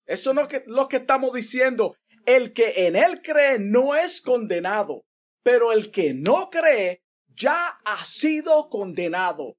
Eso 0.04 0.34
no 0.34 0.42
es 0.42 0.62
lo 0.66 0.86
que 0.88 0.98
estamos 0.98 1.32
diciendo. 1.32 1.96
El 2.26 2.52
que 2.52 2.86
en 2.86 2.96
él 2.96 3.22
cree 3.22 3.58
no 3.58 3.94
es 3.94 4.20
condenado, 4.20 5.04
pero 5.42 5.72
el 5.72 5.90
que 5.90 6.14
no 6.14 6.50
cree 6.50 7.02
ya 7.28 7.80
ha 7.84 8.04
sido 8.04 8.68
condenado. 8.68 9.56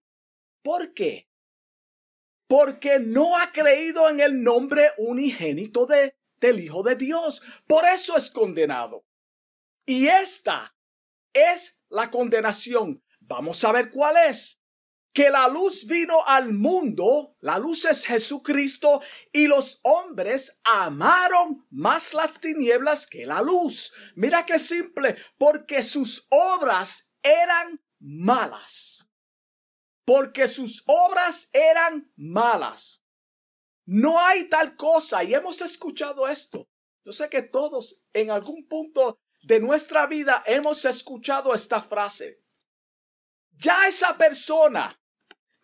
¿Por 0.61 0.93
qué? 0.93 1.27
porque 2.53 2.99
no 2.99 3.35
ha 3.39 3.51
creído 3.51 4.09
en 4.09 4.19
el 4.19 4.43
nombre 4.43 4.91
unigénito 4.97 5.87
de, 5.87 6.15
del 6.37 6.59
Hijo 6.59 6.83
de 6.83 6.95
Dios. 6.95 7.41
Por 7.65 7.83
eso 7.83 8.15
es 8.15 8.29
condenado. 8.29 9.05
Y 9.87 10.05
esta 10.05 10.75
es 11.33 11.83
la 11.89 12.11
condenación. 12.11 13.03
Vamos 13.21 13.63
a 13.63 13.71
ver 13.71 13.89
cuál 13.89 14.17
es. 14.29 14.61
Que 15.13 15.29
la 15.29 15.47
luz 15.47 15.85
vino 15.85 16.25
al 16.25 16.53
mundo, 16.53 17.37
la 17.39 17.59
luz 17.59 17.85
es 17.85 18.05
Jesucristo, 18.05 19.01
y 19.31 19.47
los 19.47 19.79
hombres 19.83 20.59
amaron 20.63 21.67
más 21.69 22.13
las 22.13 22.39
tinieblas 22.39 23.05
que 23.05 23.25
la 23.25 23.41
luz. 23.41 23.93
Mira 24.15 24.45
qué 24.45 24.57
simple, 24.57 25.15
porque 25.37 25.83
sus 25.83 26.27
obras 26.31 27.15
eran 27.21 27.79
malas 27.99 29.03
porque 30.05 30.47
sus 30.47 30.83
obras 30.87 31.49
eran 31.53 32.11
malas. 32.15 33.05
No 33.85 34.19
hay 34.19 34.47
tal 34.49 34.75
cosa, 34.75 35.23
y 35.23 35.33
hemos 35.33 35.61
escuchado 35.61 36.27
esto. 36.27 36.69
Yo 37.05 37.11
sé 37.11 37.29
que 37.29 37.41
todos 37.41 38.05
en 38.13 38.31
algún 38.31 38.67
punto 38.67 39.19
de 39.43 39.59
nuestra 39.59 40.07
vida 40.07 40.41
hemos 40.45 40.85
escuchado 40.85 41.53
esta 41.53 41.81
frase. 41.81 42.41
Ya 43.51 43.87
esa 43.87 44.17
persona 44.17 45.01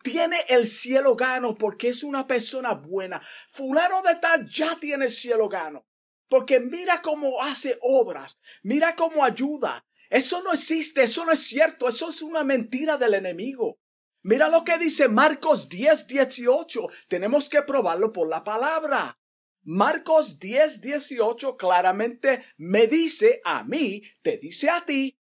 tiene 0.02 0.36
el 0.48 0.68
cielo 0.68 1.16
gano 1.16 1.56
porque 1.56 1.88
es 1.88 2.02
una 2.02 2.26
persona 2.26 2.72
buena. 2.74 3.20
Fulano 3.48 4.02
de 4.02 4.16
tal 4.16 4.48
ya 4.48 4.76
tiene 4.76 5.06
el 5.06 5.10
cielo 5.10 5.48
gano. 5.48 5.86
Porque 6.28 6.60
mira 6.60 7.02
cómo 7.02 7.42
hace 7.42 7.76
obras, 7.82 8.38
mira 8.62 8.94
cómo 8.94 9.24
ayuda. 9.24 9.84
Eso 10.08 10.42
no 10.42 10.52
existe, 10.52 11.02
eso 11.02 11.24
no 11.24 11.32
es 11.32 11.40
cierto, 11.40 11.88
eso 11.88 12.08
es 12.08 12.22
una 12.22 12.44
mentira 12.44 12.96
del 12.96 13.14
enemigo. 13.14 13.80
Mira 14.22 14.48
lo 14.48 14.64
que 14.64 14.78
dice 14.78 15.08
Marcos 15.08 15.68
10, 15.68 16.06
18. 16.06 16.88
Tenemos 17.08 17.48
que 17.48 17.62
probarlo 17.62 18.12
por 18.12 18.28
la 18.28 18.44
palabra. 18.44 19.18
Marcos 19.62 20.38
10, 20.38 20.80
18 20.80 21.56
claramente 21.56 22.44
me 22.56 22.86
dice 22.86 23.40
a 23.44 23.64
mí, 23.64 24.02
te 24.22 24.38
dice 24.38 24.70
a 24.70 24.84
ti, 24.84 25.18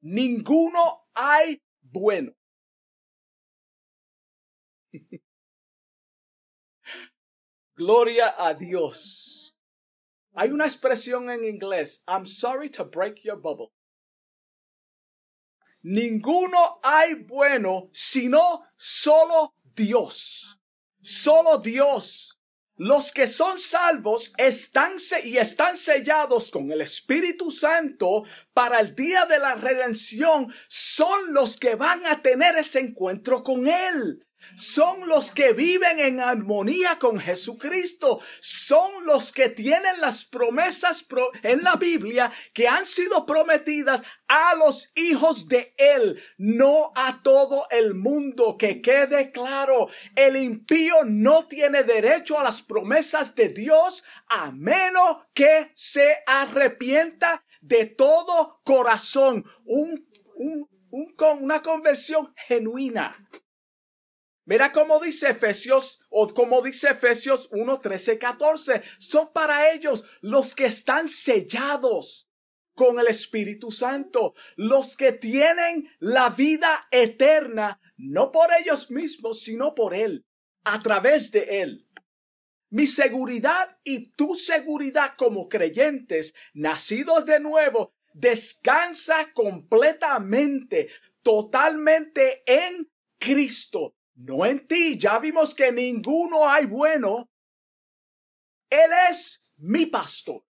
ninguno 0.00 1.08
hay 1.14 1.62
bueno. 1.80 2.32
Gloria 7.76 8.34
a 8.38 8.54
Dios. 8.54 9.56
Hay 10.34 10.50
una 10.50 10.66
expresión 10.66 11.30
en 11.30 11.44
inglés, 11.44 12.04
I'm 12.06 12.26
sorry 12.26 12.70
to 12.70 12.84
break 12.84 13.22
your 13.22 13.40
bubble 13.40 13.72
ninguno 15.82 16.80
hay 16.82 17.14
bueno 17.14 17.88
sino 17.92 18.64
solo 18.76 19.54
Dios. 19.74 20.60
Solo 21.00 21.58
Dios. 21.58 22.36
Los 22.76 23.12
que 23.12 23.26
son 23.26 23.58
salvos 23.58 24.32
están 24.38 24.96
y 25.24 25.36
están 25.36 25.76
sellados 25.76 26.50
con 26.50 26.70
el 26.72 26.80
Espíritu 26.80 27.50
Santo 27.50 28.24
para 28.54 28.80
el 28.80 28.94
día 28.94 29.26
de 29.26 29.38
la 29.38 29.54
redención 29.54 30.50
son 30.66 31.34
los 31.34 31.58
que 31.58 31.74
van 31.74 32.06
a 32.06 32.22
tener 32.22 32.56
ese 32.56 32.80
encuentro 32.80 33.42
con 33.42 33.68
Él 33.68 34.26
son 34.54 35.08
los 35.08 35.30
que 35.30 35.52
viven 35.52 36.00
en 36.00 36.20
armonía 36.20 36.98
con 36.98 37.18
Jesucristo, 37.18 38.20
son 38.40 39.06
los 39.06 39.32
que 39.32 39.48
tienen 39.48 40.00
las 40.00 40.24
promesas 40.24 41.06
en 41.42 41.62
la 41.62 41.76
Biblia 41.76 42.30
que 42.52 42.68
han 42.68 42.86
sido 42.86 43.26
prometidas 43.26 44.02
a 44.28 44.54
los 44.56 44.92
hijos 44.96 45.48
de 45.48 45.74
Él, 45.76 46.20
no 46.38 46.92
a 46.94 47.22
todo 47.22 47.66
el 47.70 47.94
mundo. 47.94 48.56
Que 48.58 48.80
quede 48.80 49.30
claro, 49.30 49.88
el 50.16 50.36
impío 50.36 51.04
no 51.04 51.46
tiene 51.46 51.82
derecho 51.82 52.38
a 52.38 52.44
las 52.44 52.62
promesas 52.62 53.34
de 53.34 53.48
Dios 53.48 54.04
a 54.28 54.50
menos 54.52 55.24
que 55.34 55.70
se 55.74 56.18
arrepienta 56.26 57.44
de 57.60 57.86
todo 57.86 58.60
corazón, 58.64 59.44
un, 59.64 60.08
un, 60.34 60.68
una 61.40 61.62
conversión 61.62 62.32
genuina. 62.36 63.28
Mira 64.44 64.72
cómo 64.72 65.00
dice 65.00 65.30
Efesios, 65.30 66.06
o 66.08 66.28
como 66.28 66.62
dice 66.62 66.90
Efesios 66.90 67.48
1, 67.52 67.80
13, 67.80 68.18
14. 68.18 68.82
Son 68.98 69.32
para 69.32 69.72
ellos 69.72 70.04
los 70.20 70.54
que 70.54 70.66
están 70.66 71.08
sellados 71.08 72.30
con 72.74 72.98
el 72.98 73.08
Espíritu 73.08 73.70
Santo, 73.70 74.34
los 74.56 74.96
que 74.96 75.12
tienen 75.12 75.88
la 75.98 76.30
vida 76.30 76.88
eterna, 76.90 77.80
no 77.96 78.32
por 78.32 78.48
ellos 78.58 78.90
mismos, 78.90 79.42
sino 79.42 79.74
por 79.74 79.94
Él. 79.94 80.24
a 80.64 80.80
través 80.80 81.30
de 81.30 81.62
Él. 81.62 81.88
Mi 82.70 82.86
seguridad 82.86 83.78
y 83.82 84.10
tu 84.12 84.34
seguridad 84.34 85.14
como 85.16 85.48
creyentes, 85.48 86.34
nacidos 86.52 87.24
de 87.26 87.40
nuevo, 87.40 87.94
descansa 88.12 89.32
completamente, 89.32 90.88
totalmente 91.22 92.42
en 92.46 92.90
Cristo, 93.18 93.96
no 94.20 94.44
en 94.44 94.66
ti. 94.66 94.98
Ya 94.98 95.18
vimos 95.18 95.54
que 95.54 95.72
ninguno 95.72 96.48
hay 96.48 96.66
bueno. 96.66 97.30
Él 98.68 98.90
es 99.10 99.52
mi 99.56 99.86
pastor. 99.86 100.44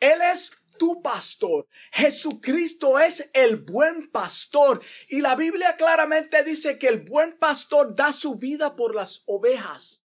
Él 0.00 0.20
es 0.32 0.50
tu 0.78 1.02
pastor. 1.02 1.68
Jesucristo 1.92 2.98
es 2.98 3.30
el 3.34 3.56
buen 3.56 4.10
pastor. 4.10 4.82
Y 5.08 5.20
la 5.20 5.36
Biblia 5.36 5.76
claramente 5.76 6.42
dice 6.42 6.78
que 6.78 6.88
el 6.88 7.02
buen 7.02 7.38
pastor 7.38 7.94
da 7.94 8.12
su 8.12 8.36
vida 8.36 8.74
por 8.74 8.94
las 8.94 9.22
ovejas. 9.26 10.02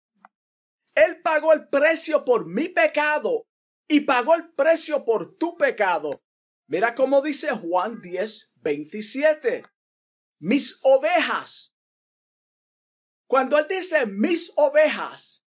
Él 0.95 1.21
pagó 1.23 1.53
el 1.53 1.69
precio 1.69 2.25
por 2.25 2.47
mi 2.47 2.69
pecado 2.69 3.47
y 3.89 4.01
pagó 4.01 4.35
el 4.35 4.53
precio 4.53 5.05
por 5.05 5.37
tu 5.37 5.57
pecado. 5.57 6.23
Mira 6.67 6.95
cómo 6.95 7.23
dice 7.23 7.51
Juan 7.51 8.01
10, 8.01 8.53
27. 8.57 9.65
Mis 10.39 10.79
ovejas. 10.83 11.70
Cuando 13.31 13.57
él 13.57 13.67
dice 13.69 14.07
mis 14.07 14.53
ovejas, 14.57 15.47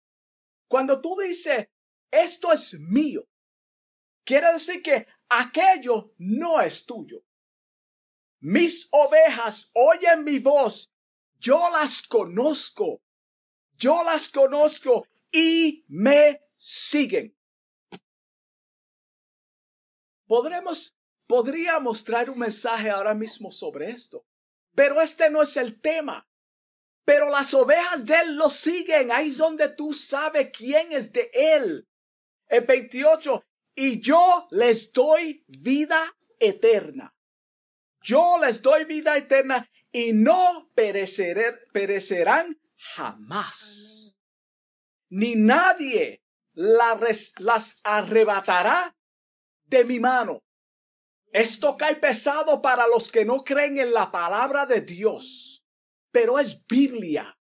cuando 0.65 1.01
tú 1.01 1.17
dices 1.17 1.67
esto 2.10 2.53
es 2.53 2.79
mío, 2.79 3.27
quiere 4.24 4.53
decir 4.53 4.82
que 4.82 5.05
aquello 5.27 6.13
no 6.17 6.62
es 6.62 6.86
tuyo. 6.86 7.25
Mis 8.39 8.88
ovejas 8.91 9.72
oyen 9.74 10.24
mi 10.24 10.39
voz, 10.39 10.94
yo 11.38 11.70
las 11.70 12.01
conozco, 12.03 13.01
yo 13.74 14.05
las 14.05 14.29
conozco 14.29 15.05
y 15.29 15.84
me 15.89 16.46
siguen. 16.55 17.38
Podremos, 20.27 20.98
podría 21.27 21.82
mostrar 21.82 22.29
un 22.29 22.39
mensaje 22.39 22.89
ahora 22.89 23.13
mismo 23.13 23.51
sobre 23.51 23.89
esto, 23.89 24.25
pero 24.74 25.01
este 25.01 25.29
no 25.29 25.41
es 25.41 25.58
el 25.58 25.82
tema. 25.82 26.25
Pero 27.05 27.29
las 27.29 27.53
ovejas 27.53 28.05
de 28.05 28.15
él 28.15 28.35
lo 28.35 28.50
siguen. 28.50 29.12
Ahí 29.12 29.29
es 29.29 29.38
donde 29.38 29.69
tú 29.69 29.93
sabes 29.93 30.50
quién 30.51 30.91
es 30.91 31.13
de 31.13 31.29
él. 31.33 31.88
El 32.47 32.65
28. 32.65 33.43
Y 33.75 34.01
yo 34.01 34.47
les 34.51 34.91
doy 34.91 35.43
vida 35.47 36.01
eterna. 36.39 37.13
Yo 38.01 38.38
les 38.39 38.62
doy 38.62 38.85
vida 38.85 39.17
eterna 39.17 39.69
y 39.91 40.13
no 40.13 40.69
perecerán 40.75 42.59
jamás. 42.75 44.17
Ni 45.09 45.35
nadie 45.35 46.21
las 46.53 47.79
arrebatará 47.83 48.95
de 49.65 49.85
mi 49.85 50.00
mano. 50.00 50.43
Esto 51.31 51.75
cae 51.75 51.95
pesado 51.97 52.62
para 52.62 52.88
los 52.88 53.12
que 53.12 53.25
no 53.25 53.43
creen 53.43 53.77
en 53.77 53.93
la 53.93 54.12
palabra 54.12 54.65
de 54.65 54.81
Dios, 54.81 55.64
pero 56.15 56.39
es 56.39 56.65
Biblia. 56.65 57.38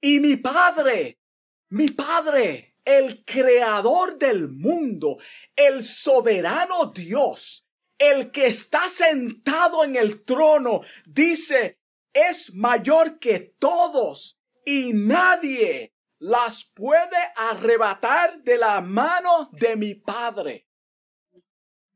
Y 0.00 0.18
mi 0.18 0.36
Padre, 0.36 1.20
mi 1.68 1.90
Padre, 1.90 2.74
el 2.86 3.22
creador 3.22 4.16
del 4.16 4.48
mundo, 4.48 5.18
el 5.54 5.84
soberano 5.84 6.86
Dios, 6.86 7.68
el 7.98 8.30
que 8.30 8.46
está 8.46 8.88
sentado 8.88 9.84
en 9.84 9.94
el 9.94 10.24
trono, 10.24 10.80
dice, 11.04 11.78
es 12.14 12.54
mayor 12.54 13.18
que 13.18 13.40
todos 13.58 14.40
y 14.64 14.94
nadie 14.94 15.92
las 16.18 16.64
puede 16.64 17.18
arrebatar 17.36 18.42
de 18.42 18.56
la 18.56 18.80
mano 18.80 19.50
de 19.52 19.76
mi 19.76 19.94
Padre 19.94 20.66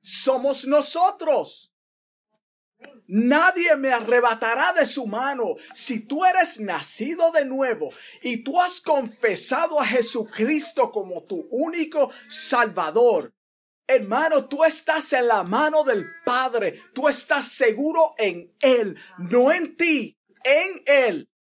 somos 0.03 0.67
nosotros. 0.67 1.73
Nadie 3.07 3.75
me 3.77 3.93
arrebatará 3.93 4.73
de 4.73 4.87
su 4.87 5.07
mano. 5.07 5.57
Si 5.75 6.07
tú 6.07 6.25
eres 6.25 6.61
nacido 6.61 7.33
de 7.33 7.45
nuevo 7.45 7.91
y 8.23 8.45
tú 8.45 8.61
has 8.61 8.81
confesado 8.81 9.81
a 9.81 9.85
Jesucristo 9.85 10.93
como 10.93 11.25
tu 11.25 11.49
único 11.51 12.11
Salvador, 12.29 13.35
hermano, 13.89 14.47
tú 14.47 14.63
estás 14.65 15.13
en 15.13 15.27
la 15.27 15.43
mano 15.43 15.83
del 15.83 16.07
Padre. 16.25 16.81
Tú 16.95 17.09
estás 17.09 17.49
seguro 17.49 18.15
en 18.17 18.55
Él, 18.61 18.97
no 19.19 19.51
en 19.51 19.77
ti, 19.77 20.17
en 20.45 20.83
Él. 20.87 21.31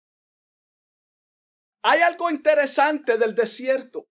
Hay 1.83 2.01
algo 2.01 2.31
interesante 2.31 3.17
del 3.17 3.35
desierto. 3.35 4.09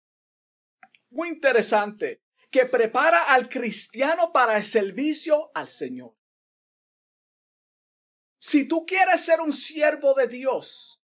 Muy 1.10 1.28
interesante 1.28 2.24
que 2.50 2.66
prepara 2.66 3.24
al 3.24 3.50
cristiano 3.50 4.32
para 4.32 4.58
el 4.58 4.64
servicio 4.64 5.52
al 5.54 5.68
Señor. 5.68 6.19
Si 8.40 8.68
tú 8.68 8.86
quieres 8.86 9.22
ser 9.26 9.42
un 9.42 9.52
siervo 9.52 10.14
de 10.14 10.28
Dios, 10.28 11.04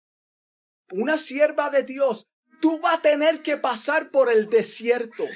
una 0.90 1.18
sierva 1.18 1.68
de 1.68 1.82
Dios, 1.82 2.26
tú 2.60 2.80
vas 2.80 2.98
a 2.98 3.02
tener 3.02 3.42
que 3.42 3.58
pasar 3.58 4.10
por 4.10 4.32
el 4.32 4.48
desierto. 4.48 5.26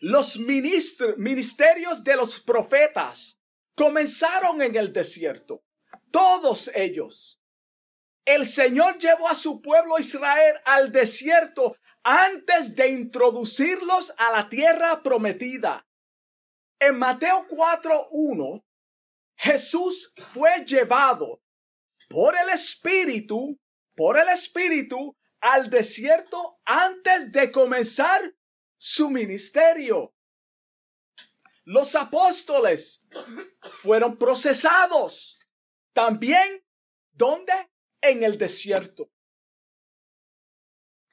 Los 0.00 0.38
ministerios 0.38 2.04
de 2.04 2.16
los 2.16 2.40
profetas 2.40 3.40
comenzaron 3.74 4.60
en 4.60 4.76
el 4.76 4.92
desierto. 4.92 5.64
Todos 6.10 6.70
ellos. 6.74 7.40
El 8.26 8.46
Señor 8.46 8.98
llevó 8.98 9.28
a 9.28 9.34
su 9.34 9.62
pueblo 9.62 9.98
Israel 9.98 10.56
al 10.64 10.92
desierto 10.92 11.76
antes 12.02 12.76
de 12.76 12.88
introducirlos 12.90 14.14
a 14.18 14.32
la 14.32 14.48
tierra 14.48 15.02
prometida. 15.02 15.86
En 16.78 16.98
Mateo 16.98 17.46
4.1, 17.48 18.64
Jesús 19.40 20.12
fue 20.34 20.66
llevado 20.66 21.42
por 22.10 22.36
el 22.36 22.50
Espíritu, 22.50 23.58
por 23.96 24.18
el 24.18 24.28
Espíritu, 24.28 25.16
al 25.40 25.70
desierto 25.70 26.60
antes 26.66 27.32
de 27.32 27.50
comenzar 27.50 28.20
su 28.76 29.08
ministerio. 29.08 30.14
Los 31.64 31.94
apóstoles 31.94 33.06
fueron 33.62 34.18
procesados 34.18 35.38
también, 35.94 36.62
¿dónde? 37.12 37.54
En 38.02 38.22
el 38.22 38.36
desierto. 38.36 39.10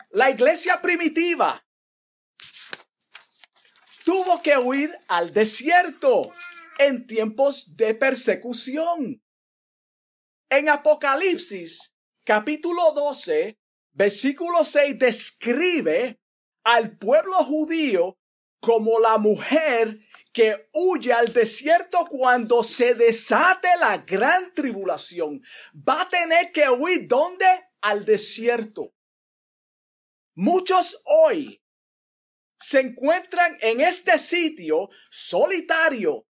La 0.10 0.30
iglesia 0.30 0.82
primitiva 0.82 1.66
tuvo 4.04 4.42
que 4.42 4.58
huir 4.58 4.94
al 5.08 5.32
desierto 5.32 6.34
en 6.78 7.08
tiempos 7.08 7.76
de 7.76 7.96
persecución. 7.96 9.24
En 10.50 10.70
Apocalipsis, 10.70 11.96
capítulo 12.24 12.94
12, 12.94 13.58
versículo 13.92 14.63
6, 14.63 14.98
describe 14.98 16.20
al 16.63 16.98
pueblo 16.98 17.36
judío 17.44 18.18
como 18.60 19.00
la 19.00 19.18
mujer 19.18 20.00
que 20.34 20.70
huye 20.74 21.12
al 21.13 21.34
desierto 21.34 22.06
cuando 22.10 22.62
se 22.62 22.94
desate 22.94 23.68
la 23.80 23.98
gran 23.98 24.54
tribulación. 24.54 25.42
Va 25.74 26.02
a 26.02 26.10
tener 26.10 26.52
que 26.52 26.70
huir 26.70 27.08
¿dónde? 27.08 27.48
Al 27.82 28.06
desierto. 28.06 28.94
Muchos 30.36 31.02
hoy 31.06 31.63
se 32.60 32.82
encuentran 32.82 33.58
en 33.62 33.82
este 33.82 34.20
sitio 34.20 34.90
solitario. 35.10 36.28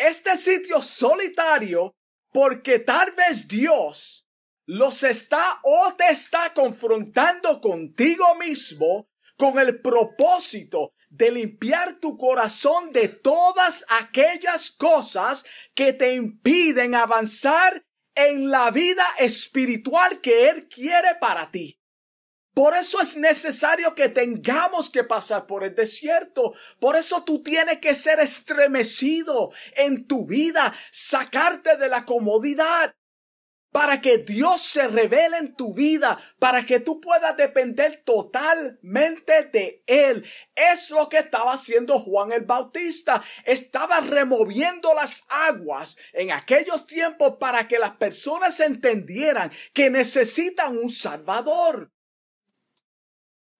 Este 0.00 0.34
sitio 0.38 0.80
solitario 0.80 1.94
porque 2.32 2.78
tal 2.78 3.12
vez 3.12 3.48
Dios 3.48 4.26
los 4.64 5.02
está 5.02 5.60
o 5.62 5.92
te 5.94 6.08
está 6.08 6.54
confrontando 6.54 7.60
contigo 7.60 8.34
mismo 8.36 9.10
con 9.36 9.58
el 9.58 9.82
propósito 9.82 10.94
de 11.10 11.32
limpiar 11.32 11.98
tu 12.00 12.16
corazón 12.16 12.90
de 12.90 13.08
todas 13.08 13.84
aquellas 13.88 14.70
cosas 14.70 15.44
que 15.74 15.92
te 15.92 16.14
impiden 16.14 16.94
avanzar 16.94 17.84
en 18.14 18.50
la 18.50 18.70
vida 18.70 19.04
espiritual 19.18 20.20
que 20.20 20.48
Él 20.50 20.68
quiere 20.68 21.16
para 21.20 21.50
ti. 21.50 21.79
Por 22.54 22.76
eso 22.76 23.00
es 23.00 23.16
necesario 23.16 23.94
que 23.94 24.08
tengamos 24.08 24.90
que 24.90 25.04
pasar 25.04 25.46
por 25.46 25.62
el 25.64 25.74
desierto. 25.74 26.52
Por 26.80 26.96
eso 26.96 27.22
tú 27.24 27.42
tienes 27.42 27.78
que 27.78 27.94
ser 27.94 28.18
estremecido 28.20 29.52
en 29.76 30.06
tu 30.06 30.26
vida, 30.26 30.74
sacarte 30.90 31.76
de 31.76 31.88
la 31.88 32.04
comodidad. 32.04 32.92
para 33.72 34.00
que 34.00 34.18
Dios 34.18 34.62
se 34.62 34.88
revele 34.88 35.38
en 35.38 35.54
tu 35.54 35.72
vida, 35.72 36.20
para 36.40 36.66
que 36.66 36.80
tú 36.80 37.00
puedas 37.00 37.36
depender 37.36 38.02
totalmente 38.04 39.44
de 39.52 39.84
Él. 39.86 40.26
Es 40.56 40.90
lo 40.90 41.08
que 41.08 41.18
estaba 41.18 41.52
haciendo 41.52 41.98
Juan 42.00 42.32
el 42.32 42.44
Bautista. 42.44 43.22
Estaba 43.44 44.00
removiendo 44.00 44.92
las 44.94 45.24
aguas 45.28 45.96
en 46.12 46.32
aquellos 46.32 46.86
tiempos 46.86 47.36
para 47.38 47.68
que 47.68 47.78
las 47.78 47.92
personas 47.96 48.58
entendieran 48.58 49.52
que 49.72 49.88
necesitan 49.88 50.76
un 50.76 50.90
Salvador. 50.90 51.92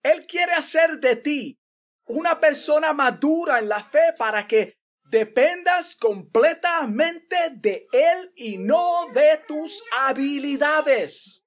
Él 0.02 0.26
quiere 0.26 0.52
hacer 0.52 0.98
de 1.00 1.16
ti 1.16 1.60
una 2.06 2.40
persona 2.40 2.92
madura 2.92 3.58
en 3.58 3.68
la 3.68 3.82
fe 3.82 4.12
para 4.18 4.46
que 4.46 4.78
dependas 5.04 5.96
completamente 5.96 7.36
de 7.56 7.86
Él 7.92 8.32
y 8.36 8.58
no 8.58 9.08
de 9.12 9.40
tus 9.46 9.82
habilidades. 9.92 11.44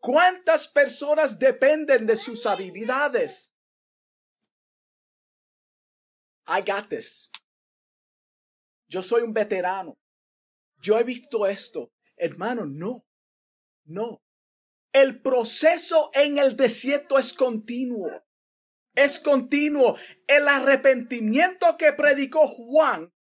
¿Cuántas 0.00 0.68
personas 0.68 1.38
dependen 1.38 2.06
de 2.06 2.16
sus 2.16 2.46
habilidades? 2.46 3.54
I 6.46 6.62
got 6.62 6.88
this. 6.88 7.30
Yo 8.88 9.02
soy 9.02 9.22
un 9.22 9.34
veterano. 9.34 9.98
Yo 10.80 10.98
he 10.98 11.04
visto 11.04 11.46
esto. 11.46 11.92
Hermano, 12.16 12.64
no. 12.64 13.04
No. 13.84 14.22
El 14.92 15.20
proceso 15.20 16.10
en 16.14 16.38
el 16.38 16.56
desierto 16.56 17.18
es 17.18 17.32
continuo 17.32 18.10
es 18.98 19.20
continuo. 19.20 19.96
El 20.26 20.48
arrepentimiento 20.48 21.76
que 21.76 21.92
predicó 21.92 22.46
Juan 22.46 23.12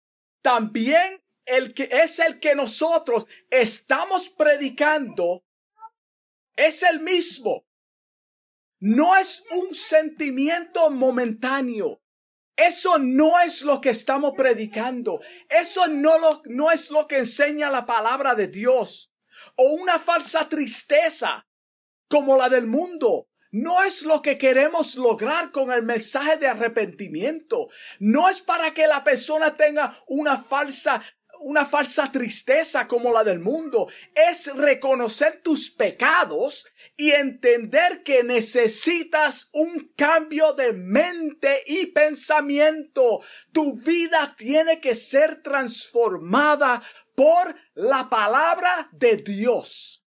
también 0.42 1.22
el 1.46 1.74
que 1.74 1.88
es 1.92 2.20
el 2.20 2.40
que 2.40 2.56
nosotros 2.56 3.26
estamos 3.50 4.30
predicando 4.30 5.46
es 6.56 6.84
el 6.84 7.00
mismo. 7.00 7.66
No 8.80 9.16
es 9.16 9.44
un 9.52 9.74
sentimiento 9.74 10.90
momentáneo. 10.90 12.02
Eso 12.56 12.98
no 12.98 13.40
es 13.40 13.62
lo 13.62 13.80
que 13.80 13.92
estamos 13.92 14.34
predicando. 14.36 15.22
Eso 15.48 15.88
no, 15.88 16.18
lo, 16.18 16.42
no 16.46 16.72
es 16.72 16.90
lo 16.90 17.08
que 17.08 17.20
enseña 17.20 17.70
la 17.70 17.86
palabra 17.86 18.34
de 18.34 18.48
Dios. 18.48 19.14
O 19.56 19.74
una 19.74 20.00
falsa 20.00 20.50
tristeza 20.50 21.47
como 22.08 22.38
la 22.38 22.50
del 22.50 22.68
mundo. 22.68 23.28
No 23.52 23.84
es 23.84 24.04
lo 24.04 24.22
que 24.22 24.38
queremos 24.38 24.96
lograr 24.96 25.52
con 25.52 25.72
el 25.72 25.82
mensaje 25.82 26.38
de 26.38 26.48
arrepentimiento. 26.48 27.70
No 28.00 28.30
es 28.30 28.42
para 28.42 28.74
que 28.74 28.88
la 28.88 29.04
persona 29.04 29.56
tenga 29.56 29.98
una 30.08 30.38
falsa 30.38 31.02
una 31.40 31.66
falsa 31.66 32.12
tristeza 32.12 32.88
como 32.88 33.12
la 33.12 33.24
del 33.24 33.40
mundo. 33.40 33.88
Es 34.30 34.54
reconocer 34.56 35.38
tus 35.38 35.72
pecados 35.72 36.66
y 36.96 37.12
entender 37.12 38.04
que 38.04 38.24
necesitas 38.24 39.50
un 39.54 39.94
cambio 39.96 40.54
de 40.54 40.74
mente 40.74 41.64
y 41.66 41.88
pensamiento. 41.88 43.22
Tu 43.52 43.80
vida 43.82 44.36
tiene 44.38 44.80
que 44.80 44.96
ser 44.96 45.42
transformada 45.42 46.82
por 47.16 47.56
la 47.74 48.10
palabra 48.10 48.90
de 48.92 49.18
Dios. 49.18 50.07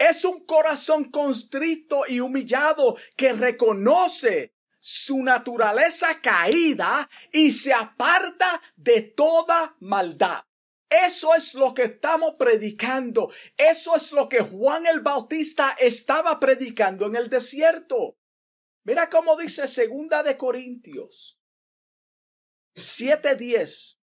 Es 0.00 0.24
un 0.24 0.46
corazón 0.46 1.04
constrito 1.10 2.04
y 2.08 2.20
humillado 2.20 2.96
que 3.16 3.34
reconoce 3.34 4.54
su 4.78 5.22
naturaleza 5.22 6.22
caída 6.22 7.06
y 7.30 7.50
se 7.50 7.74
aparta 7.74 8.62
de 8.76 9.02
toda 9.02 9.76
maldad. 9.80 10.42
Eso 10.88 11.34
es 11.34 11.52
lo 11.52 11.74
que 11.74 11.82
estamos 11.82 12.36
predicando. 12.38 13.30
Eso 13.58 13.94
es 13.94 14.12
lo 14.12 14.26
que 14.26 14.40
Juan 14.40 14.86
el 14.86 15.00
Bautista 15.00 15.76
estaba 15.78 16.40
predicando 16.40 17.04
en 17.04 17.16
el 17.16 17.28
desierto. 17.28 18.16
Mira 18.84 19.10
cómo 19.10 19.36
dice 19.36 19.68
segunda 19.68 20.22
de 20.22 20.38
Corintios 20.38 21.38
7:10. 22.74 23.98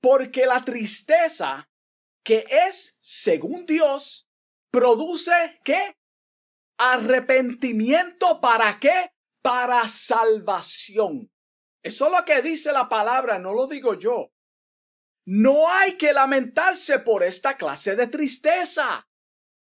Porque 0.00 0.46
la 0.46 0.64
tristeza 0.64 1.69
que 2.30 2.46
es, 2.68 2.96
según 3.02 3.66
Dios, 3.66 4.30
produce 4.70 5.32
¿qué? 5.64 5.96
Arrepentimiento 6.78 8.40
para 8.40 8.78
qué? 8.78 9.10
Para 9.42 9.88
salvación. 9.88 11.28
Eso 11.82 12.06
es 12.06 12.12
lo 12.12 12.24
que 12.24 12.40
dice 12.40 12.70
la 12.70 12.88
palabra, 12.88 13.40
no 13.40 13.52
lo 13.52 13.66
digo 13.66 13.94
yo. 13.94 14.32
No 15.26 15.72
hay 15.72 15.94
que 15.96 16.12
lamentarse 16.12 17.00
por 17.00 17.24
esta 17.24 17.56
clase 17.56 17.96
de 17.96 18.06
tristeza. 18.06 19.08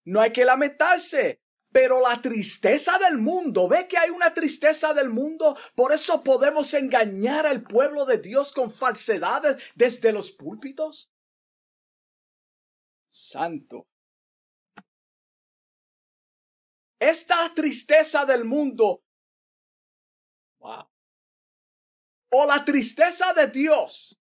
No 0.03 0.19
hay 0.19 0.33
que 0.33 0.43
lamentarse. 0.43 1.39
Pero 1.71 2.01
la 2.01 2.21
tristeza 2.21 2.97
del 2.97 3.17
mundo, 3.17 3.69
ve 3.69 3.87
que 3.87 3.97
hay 3.97 4.09
una 4.09 4.33
tristeza 4.33 4.93
del 4.93 5.07
mundo, 5.07 5.57
por 5.73 5.93
eso 5.93 6.21
podemos 6.21 6.73
engañar 6.73 7.47
al 7.47 7.63
pueblo 7.63 8.05
de 8.05 8.17
Dios 8.17 8.51
con 8.51 8.73
falsedades 8.73 9.71
desde 9.75 10.11
los 10.11 10.33
púlpitos 10.33 11.13
santo. 13.11 13.87
Esta 16.97 17.53
tristeza 17.53 18.25
del 18.25 18.45
mundo 18.45 19.03
o 22.33 22.45
la 22.45 22.63
tristeza 22.63 23.33
de 23.33 23.47
Dios 23.47 24.17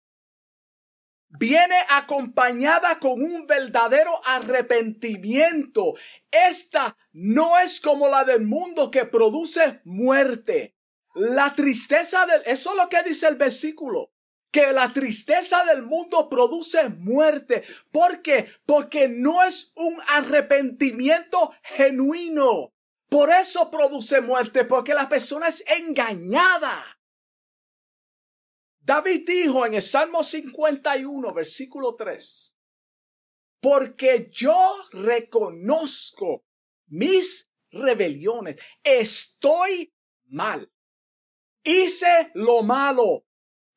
viene 1.29 1.77
acompañada 1.91 2.99
con 2.99 3.23
un 3.23 3.47
verdadero 3.47 4.21
arrepentimiento. 4.27 5.95
Esta 6.31 6.97
no 7.13 7.59
es 7.59 7.81
como 7.81 8.09
la 8.09 8.25
del 8.25 8.47
mundo 8.47 8.91
que 8.91 9.05
produce 9.05 9.81
muerte. 9.85 10.77
La 11.15 11.55
tristeza 11.55 12.27
del, 12.27 12.43
eso 12.47 12.71
es 12.71 12.77
lo 12.77 12.89
que 12.89 13.03
dice 13.05 13.29
el 13.29 13.37
versículo 13.37 14.13
que 14.51 14.73
la 14.73 14.93
tristeza 14.93 15.65
del 15.65 15.83
mundo 15.83 16.29
produce 16.29 16.89
muerte. 16.89 17.65
¿Por 17.91 18.23
qué? 18.23 18.49
Porque 18.67 19.09
no 19.09 19.43
es 19.43 19.73
un 19.77 19.97
arrepentimiento 20.09 21.53
genuino. 21.63 22.73
Por 23.09 23.31
eso 23.31 23.71
produce 23.71 24.21
muerte, 24.21 24.65
porque 24.65 24.95
la 24.95 25.09
persona 25.09 25.49
es 25.49 25.65
engañada. 25.81 27.01
David 28.81 29.25
dijo 29.27 29.67
en 29.67 29.75
el 29.75 29.83
Salmo 29.83 30.23
51, 30.23 31.33
versículo 31.35 31.95
3, 31.97 32.57
porque 33.61 34.31
yo 34.33 34.59
reconozco 34.93 36.45
mis 36.87 37.51
rebeliones, 37.71 38.59
estoy 38.83 39.93
mal, 40.27 40.73
hice 41.63 42.31
lo 42.35 42.63
malo, 42.63 43.27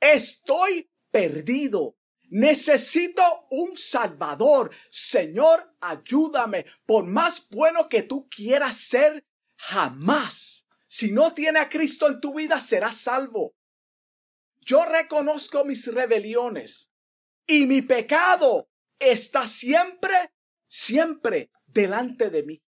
Estoy 0.04 0.92
perdido. 1.12 1.98
Necesito 2.30 3.24
un 3.50 3.78
Salvador. 3.78 4.70
Señor, 4.92 5.78
ayúdame. 5.80 6.66
Por 6.86 7.06
más 7.06 7.48
bueno 7.50 7.88
que 7.88 8.04
tú 8.04 8.28
quieras 8.28 8.76
ser, 8.76 9.26
jamás. 9.56 10.68
Si 10.88 11.14
no 11.14 11.34
tiene 11.34 11.60
a 11.60 11.70
Cristo 11.70 12.10
en 12.10 12.20
tu 12.20 12.34
vida, 12.34 12.60
serás 12.60 12.98
salvo. 12.98 13.56
Yo 14.60 14.84
reconozco 14.84 15.64
mis 15.64 15.88
rebeliones 15.88 16.92
y 17.48 17.66
mi 17.66 17.82
pecado 17.82 18.70
está 19.00 19.48
siempre, 19.48 20.34
siempre 20.68 21.50
delante 21.66 22.30
de 22.30 22.44
mí. 22.44 22.64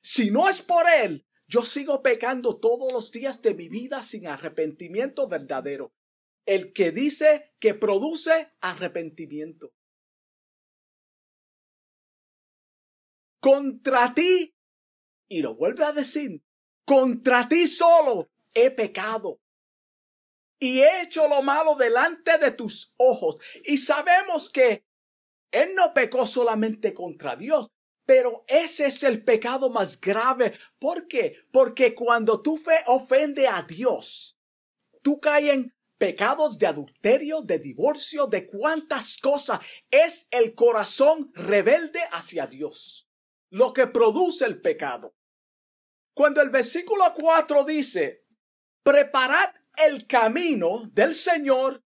Si 0.00 0.30
no 0.30 0.48
es 0.48 0.62
por 0.62 0.86
Él, 0.88 1.26
yo 1.46 1.66
sigo 1.66 2.02
pecando 2.02 2.58
todos 2.58 2.90
los 2.92 3.12
días 3.12 3.42
de 3.42 3.54
mi 3.54 3.68
vida 3.68 4.02
sin 4.02 4.26
arrepentimiento 4.26 5.28
verdadero 5.28 5.92
el 6.46 6.72
que 6.72 6.90
dice 6.90 7.54
que 7.58 7.74
produce 7.74 8.52
arrepentimiento. 8.60 9.72
Contra 13.40 14.14
ti, 14.14 14.54
y 15.28 15.42
lo 15.42 15.54
vuelve 15.56 15.84
a 15.84 15.92
decir, 15.92 16.44
contra 16.84 17.48
ti 17.48 17.66
solo 17.66 18.30
he 18.54 18.70
pecado 18.70 19.40
y 20.62 20.80
he 20.80 21.02
hecho 21.02 21.26
lo 21.26 21.42
malo 21.42 21.74
delante 21.74 22.38
de 22.38 22.52
tus 22.52 22.94
ojos. 22.96 23.36
Y 23.64 23.78
sabemos 23.78 24.48
que 24.48 24.86
él 25.50 25.74
no 25.74 25.92
pecó 25.92 26.24
solamente 26.24 26.94
contra 26.94 27.34
Dios, 27.34 27.72
pero 28.06 28.44
ese 28.46 28.86
es 28.86 29.02
el 29.02 29.24
pecado 29.24 29.70
más 29.70 30.00
grave. 30.00 30.52
¿Por 30.78 31.08
qué? 31.08 31.36
Porque 31.50 31.96
cuando 31.96 32.42
tú 32.42 32.56
fe 32.56 32.76
ofende 32.86 33.48
a 33.48 33.62
Dios, 33.62 34.38
tú 35.02 35.18
caes 35.18 35.52
en 35.52 35.74
pecados 36.02 36.58
de 36.58 36.66
adulterio, 36.66 37.42
de 37.42 37.60
divorcio, 37.60 38.26
de 38.26 38.44
cuántas 38.48 39.18
cosas. 39.18 39.60
Es 39.88 40.26
el 40.32 40.56
corazón 40.56 41.30
rebelde 41.32 42.00
hacia 42.10 42.48
Dios 42.48 43.08
lo 43.50 43.72
que 43.72 43.86
produce 43.86 44.44
el 44.46 44.60
pecado. 44.60 45.14
Cuando 46.12 46.42
el 46.42 46.50
versículo 46.50 47.04
4 47.14 47.64
dice, 47.64 48.26
preparad 48.82 49.54
el 49.86 50.08
camino 50.08 50.90
del 50.92 51.14
Señor, 51.14 51.84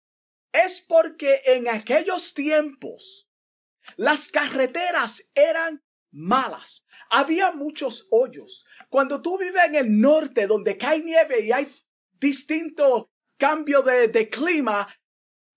es 0.52 0.82
porque 0.86 1.40
en 1.46 1.68
aquellos 1.68 2.34
tiempos 2.34 3.30
Las 3.96 4.28
carreteras 4.28 5.30
eran 5.34 5.82
malas. 6.10 6.84
Había 7.08 7.52
muchos 7.52 8.08
hoyos. 8.10 8.66
Cuando 8.90 9.22
tú 9.22 9.38
vives 9.38 9.64
en 9.68 9.74
el 9.74 10.00
norte 10.00 10.46
donde 10.46 10.76
cae 10.76 11.00
nieve 11.00 11.40
y 11.40 11.50
hay 11.52 11.66
distinto 12.20 13.11
cambio 13.42 13.82
de, 13.82 14.06
de 14.06 14.28
clima, 14.28 14.86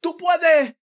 tú 0.01 0.17
puedes 0.17 0.75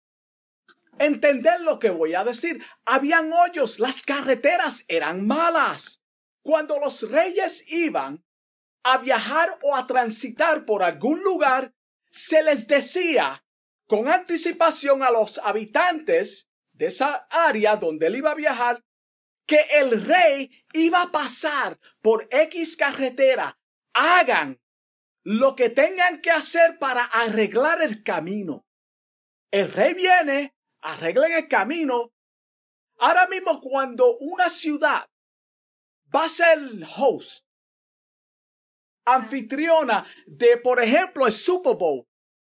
entender 1.00 1.60
lo 1.62 1.80
que 1.80 1.90
voy 1.90 2.14
a 2.14 2.24
decir. 2.24 2.64
Habían 2.86 3.34
hoyos, 3.34 3.80
las 3.80 4.04
carreteras 4.04 4.86
eran 4.88 5.26
malas. 5.26 6.04
Cuando 6.44 6.78
los 6.78 7.10
reyes 7.10 7.72
iban 7.72 8.24
a 8.84 9.00
viajar 9.00 9.58
o 9.64 9.76
a 9.76 9.88
transitar 9.88 10.64
por 10.64 10.84
algún 10.84 11.24
lugar, 11.24 11.74
se 12.12 12.44
les 12.44 12.68
decía 12.68 13.44
con 13.88 14.08
anticipación 14.08 15.02
a 15.02 15.10
los 15.10 15.40
habitantes 15.40 16.52
de 16.72 16.86
esa 16.86 17.28
área 17.32 17.78
donde 17.78 18.06
él 18.06 18.18
iba 18.18 18.30
a 18.30 18.36
viajar 18.36 18.84
que 19.48 19.60
el 19.80 20.06
rey 20.06 20.52
iba 20.74 21.02
a 21.02 21.12
pasar 21.12 21.80
por 22.04 22.28
X 22.30 22.78
carretera. 22.78 23.58
Hagan 23.94 24.61
lo 25.24 25.56
que 25.56 25.70
tengan 25.70 26.22
que 26.22 26.32
hacer 26.32 26.78
para 26.80 27.04
arreglar 27.04 27.82
el 27.82 28.04
camino. 28.04 28.66
El 29.52 29.72
rey 29.72 29.94
viene, 29.94 30.56
arreglen 30.82 31.34
el 31.34 31.48
camino. 31.48 32.12
Ahora 32.98 33.28
mismo 33.28 33.60
cuando 33.60 34.18
una 34.18 34.50
ciudad 34.50 35.08
va 36.14 36.26
a 36.26 36.30
ser 36.30 36.60
host, 36.98 37.46
anfitriona 39.06 40.06
de, 40.28 40.58
por 40.58 40.82
ejemplo, 40.82 41.26
el 41.26 41.34
Super 41.34 41.76
Bowl, 41.76 42.08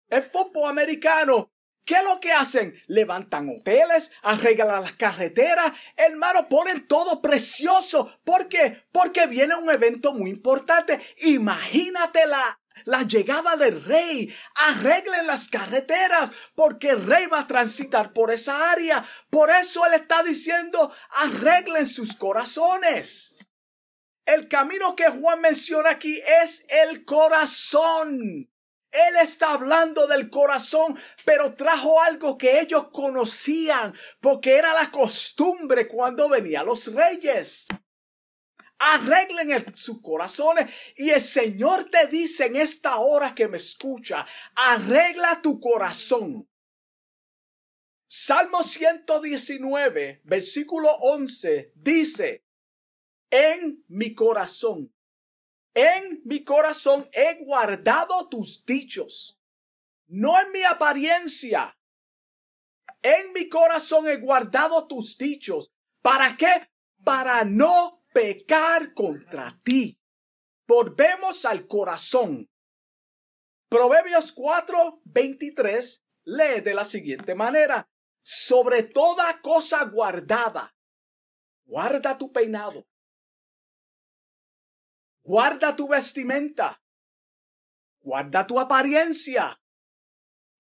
el 0.09 0.23
fútbol 0.23 0.71
americano, 0.71 1.53
¿Qué 1.89 1.95
es 1.95 2.05
lo 2.05 2.21
que 2.21 2.35
hacen? 2.35 2.79
Levantan 2.87 3.49
hoteles, 3.49 4.13
arreglan 4.21 4.69
las 4.69 4.93
carreteras, 4.93 5.73
hermano, 5.97 6.47
ponen 6.47 6.87
todo 6.87 7.23
precioso. 7.23 8.21
¿Por 8.25 8.47
qué? 8.51 8.85
Porque 8.93 9.27
viene 9.27 9.55
un 9.55 9.71
evento 9.71 10.13
muy 10.13 10.29
importante. 10.29 11.01
Imagínate 11.23 12.27
la, 12.27 12.61
la 12.85 13.05
llegada 13.05 13.57
del 13.57 13.83
rey. 13.83 14.31
Arreglen 14.67 15.27
las 15.27 15.49
carreteras 15.49 16.31
porque 16.55 16.91
el 16.91 17.07
rey 17.07 17.27
va 17.27 17.41
a 17.41 17.47
transitar 17.47 18.13
por 18.13 18.33
esa 18.33 18.71
área. 18.71 19.03
Por 19.31 19.49
eso 19.49 19.87
él 19.87 19.95
está 19.95 20.23
diciendo, 20.23 20.93
arreglen 21.13 21.89
sus 21.89 22.17
corazones. 22.17 23.39
El 24.27 24.47
camino 24.49 24.95
que 24.95 25.09
Juan 25.09 25.41
menciona 25.41 25.93
aquí 25.93 26.21
es 26.43 26.67
el 26.69 27.07
corazón. 27.07 28.51
Él 28.91 29.17
está 29.23 29.53
hablando 29.53 30.07
del 30.07 30.31
corazón, 30.31 30.99
pero 31.25 31.55
trajo 31.55 32.01
algo 32.01 32.39
que 32.39 32.61
ellos 32.61 32.89
conocían, 32.91 33.95
porque 34.21 34.57
era 34.57 34.73
la 34.73 34.91
costumbre 34.91 35.87
cuando 35.87 36.29
venían 36.29 36.67
los 36.67 36.93
reyes. 36.95 37.69
Arreglen 38.79 39.77
sus 39.77 40.01
corazones 40.01 40.73
y 40.97 41.11
el 41.11 41.21
Señor 41.21 41.91
te 41.91 42.07
dice 42.07 42.47
en 42.47 42.57
esta 42.57 42.97
hora 42.99 43.35
que 43.35 43.49
me 43.49 43.59
escucha, 43.59 44.27
arregla 44.55 45.43
tu 45.43 45.59
corazón. 45.59 46.49
Salmo 48.07 48.63
119, 48.63 50.23
versículo 50.25 50.93
11 51.01 51.73
dice, 51.75 52.47
en 53.31 53.85
mi 53.89 54.15
corazón 54.15 54.95
en 55.75 56.23
mi 56.25 56.45
corazón 56.45 57.09
he 57.13 57.45
guardado 57.45 58.29
tus 58.29 58.65
dichos, 58.65 59.41
no 60.07 60.41
en 60.41 60.53
mi 60.53 60.63
apariencia. 60.65 61.79
En 63.03 63.33
mi 63.33 63.49
corazón 63.49 64.09
he 64.09 64.17
guardado 64.17 64.87
tus 64.87 65.17
dichos. 65.17 65.73
¿Para 66.03 66.37
qué? 66.37 66.71
Para 67.05 67.45
no 67.45 68.03
pecar 68.13 68.93
contra 68.95 69.61
ti. 69.63 70.01
Volvemos 70.67 71.45
al 71.45 71.67
corazón. 71.67 72.51
Proverbios 73.69 74.33
4, 74.33 75.03
23 75.05 76.05
lee 76.25 76.61
de 76.63 76.75
la 76.75 76.85
siguiente 76.85 77.35
manera. 77.35 77.89
Sobre 78.23 78.83
toda 78.83 79.41
cosa 79.41 79.85
guardada, 79.85 80.75
guarda 81.65 82.19
tu 82.19 82.33
peinado, 82.33 82.88
Guarda 85.23 85.77
tu 85.77 85.89
vestimenta. 85.89 86.83
Guarda 88.01 88.47
tu 88.47 88.59
apariencia. 88.59 89.61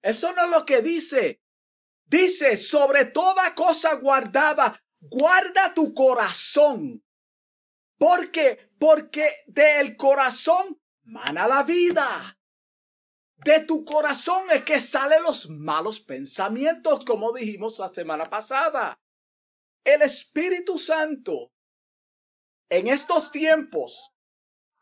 Eso 0.02 0.32
no 0.32 0.44
es 0.44 0.50
lo 0.50 0.64
que 0.64 0.82
dice. 0.82 1.42
Dice, 2.04 2.56
sobre 2.56 3.06
toda 3.06 3.54
cosa 3.54 3.94
guardada, 3.94 4.82
guarda 5.00 5.74
tu 5.74 5.92
corazón. 5.94 7.04
¿Por 7.98 8.30
qué? 8.30 8.70
Porque 8.78 9.44
del 9.46 9.96
corazón 9.96 10.80
mana 11.02 11.48
la 11.48 11.62
vida. 11.62 12.38
De 13.36 13.60
tu 13.60 13.84
corazón 13.84 14.50
es 14.50 14.64
que 14.64 14.80
salen 14.80 15.22
los 15.22 15.48
malos 15.48 16.00
pensamientos, 16.00 17.04
como 17.04 17.32
dijimos 17.32 17.78
la 17.78 17.88
semana 17.88 18.28
pasada. 18.28 19.00
El 19.84 20.02
Espíritu 20.02 20.78
Santo 20.78 21.52
en 22.68 22.88
estos 22.88 23.30
tiempos 23.30 24.12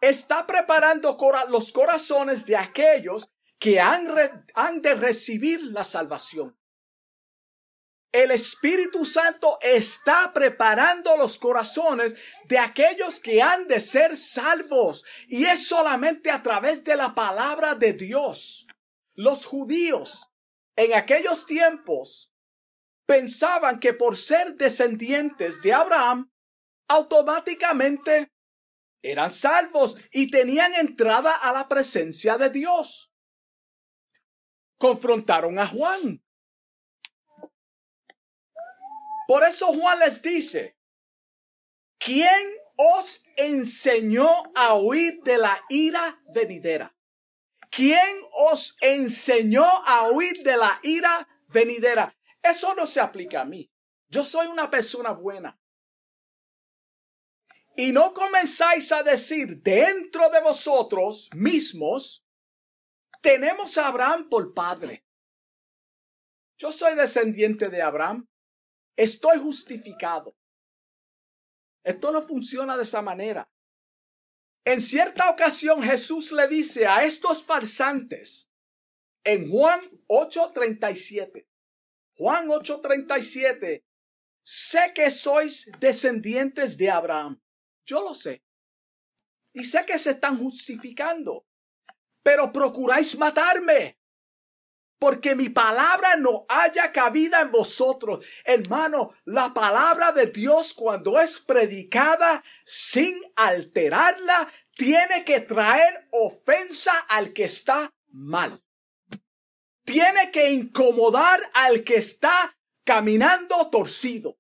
está 0.09 0.47
preparando 0.47 1.17
los 1.49 1.73
corazones 1.73 2.47
de 2.47 2.57
aquellos 2.57 3.31
que 3.59 3.81
han, 3.81 4.07
han 4.55 4.83
de 4.83 4.95
recibir 4.95 5.63
la 5.73 5.85
salvación. 5.85 6.57
El 8.13 8.31
Espíritu 8.31 9.05
Santo 9.05 9.59
está 9.61 10.33
preparando 10.33 11.17
los 11.17 11.37
corazones 11.37 12.15
de 12.49 12.59
aquellos 12.59 13.21
que 13.21 13.43
han 13.43 13.67
de 13.67 13.79
ser 13.79 14.17
salvos. 14.17 15.05
Y 15.29 15.45
es 15.45 15.67
solamente 15.67 16.31
a 16.31 16.41
través 16.43 16.83
de 16.83 16.97
la 16.97 17.15
palabra 17.15 17.75
de 17.75 17.93
Dios. 17.93 18.67
Los 19.15 19.45
judíos 19.45 20.31
en 20.77 20.95
aquellos 20.95 21.47
tiempos 21.47 22.33
pensaban 23.07 23.81
que 23.81 23.93
por 23.93 24.17
ser 24.17 24.55
descendientes 24.55 25.61
de 25.63 25.75
Abraham, 25.75 26.31
automáticamente 26.89 28.31
eran 29.03 29.31
salvos 29.31 29.97
y 30.11 30.31
tenían 30.31 30.75
entrada 30.75 31.35
a 31.35 31.53
la 31.53 31.69
presencia 31.69 32.39
de 32.39 32.51
Dios. 32.51 33.13
Confrontaron 34.79 35.59
a 35.59 35.67
Juan. 35.67 36.23
Por 39.27 39.45
eso 39.45 39.67
Juan 39.67 39.99
les 40.01 40.23
dice, 40.23 40.79
¿quién 41.99 42.49
os 42.77 43.25
enseñó 43.37 44.29
a 44.55 44.75
huir 44.75 45.21
de 45.23 45.39
la 45.39 45.61
ira 45.69 46.23
venidera? 46.33 46.97
¿Quién 47.71 48.21
os 48.51 48.77
enseñó 48.81 49.65
a 49.65 50.11
huir 50.11 50.43
de 50.43 50.57
la 50.57 50.79
ira 50.83 51.29
venidera? 51.49 52.17
Eso 52.43 52.75
no 52.75 52.87
se 52.87 53.01
aplica 53.01 53.41
a 53.41 53.45
mí. 53.45 53.71
Yo 54.09 54.25
soy 54.25 54.47
una 54.47 54.71
persona 54.71 55.11
buena 55.11 55.59
y 57.77 57.93
no 57.93 58.15
comenzáis 58.15 58.91
a 58.91 59.03
decir 59.03 59.63
dentro 59.63 60.31
de 60.31 60.41
vosotros 60.41 61.29
mismos, 61.35 62.27
tenemos 63.21 63.77
a 63.77 63.89
Abraham 63.89 64.31
por 64.31 64.55
padre. 64.55 65.05
Yo 66.59 66.73
soy 66.73 66.97
descendiente 66.97 67.69
de 67.69 67.83
Abraham. 67.83 68.27
Estoy 68.97 69.39
justificado. 69.39 70.35
Esto 71.85 72.11
no 72.13 72.23
funciona 72.23 72.79
de 72.79 72.85
esa 72.85 73.03
manera. 73.03 73.51
En 74.65 74.81
cierta 74.81 75.29
ocasión 75.31 75.83
Jesús 75.83 76.33
le 76.33 76.49
dice 76.49 76.87
a 76.87 77.05
estos 77.05 77.45
farsantes 77.45 78.51
en 79.23 79.51
Juan 79.51 79.81
8:37. 80.09 81.47
Juan 82.17 82.49
8:37. 82.49 83.85
Sé 84.43 84.93
que 84.95 85.11
sois 85.11 85.71
descendientes 85.79 86.79
de 86.79 86.91
Abraham 86.91 87.41
yo 87.87 88.03
lo 88.03 88.13
sé. 88.13 88.43
Y 89.55 89.65
sé 89.65 89.87
que 89.87 89.99
se 89.99 90.11
están 90.11 90.39
justificando. 90.39 91.47
Pero 92.23 92.53
procuráis 92.53 93.17
matarme. 93.17 93.99
Porque 94.99 95.35
mi 95.35 95.51
palabra 95.51 96.17
no 96.17 96.47
haya 96.49 96.91
cabida 96.91 97.41
en 97.43 97.51
vosotros. 97.51 98.25
Hermano, 98.45 99.15
la 99.25 99.55
palabra 99.55 100.13
de 100.13 100.27
Dios 100.27 100.75
cuando 100.75 101.21
es 101.21 101.39
predicada 101.39 102.43
sin 102.65 103.15
alterarla, 103.37 104.51
tiene 104.75 105.25
que 105.25 105.41
traer 105.41 106.09
ofensa 106.11 106.93
al 107.09 107.33
que 107.33 107.45
está 107.45 107.95
mal. 108.09 108.63
Tiene 109.85 110.31
que 110.33 110.51
incomodar 110.51 111.41
al 111.55 111.85
que 111.85 111.97
está 111.97 112.59
caminando 112.85 113.71
torcido 113.71 114.39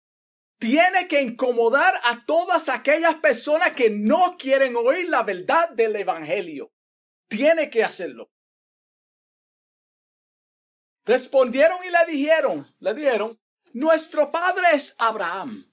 tiene 0.58 1.06
que 1.08 1.22
incomodar 1.22 2.00
a 2.04 2.24
todas 2.24 2.68
aquellas 2.68 3.16
personas 3.16 3.72
que 3.72 3.90
no 3.90 4.36
quieren 4.38 4.76
oír 4.76 5.08
la 5.08 5.22
verdad 5.22 5.70
del 5.70 5.96
Evangelio. 5.96 6.72
Tiene 7.28 7.70
que 7.70 7.84
hacerlo. 7.84 8.30
Respondieron 11.04 11.78
y 11.84 11.90
le 11.90 12.12
dijeron, 12.12 12.66
le 12.80 12.94
dijeron, 12.94 13.40
nuestro 13.74 14.30
padre 14.32 14.64
es 14.72 14.94
Abraham. 14.98 15.64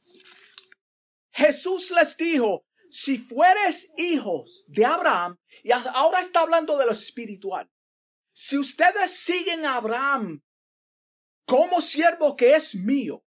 Jesús 1.31 1.91
les 1.91 2.15
dijo, 2.17 2.65
si 2.89 3.17
fueres 3.17 3.91
hijos 3.97 4.63
de 4.67 4.85
Abraham, 4.85 5.39
y 5.63 5.71
ahora 5.71 6.19
está 6.19 6.41
hablando 6.41 6.77
de 6.77 6.85
lo 6.85 6.91
espiritual, 6.91 7.71
si 8.31 8.57
ustedes 8.57 9.11
siguen 9.11 9.65
a 9.65 9.77
Abraham 9.77 10.43
como 11.45 11.81
siervo 11.81 12.35
que 12.35 12.53
es 12.53 12.75
mío, 12.75 13.22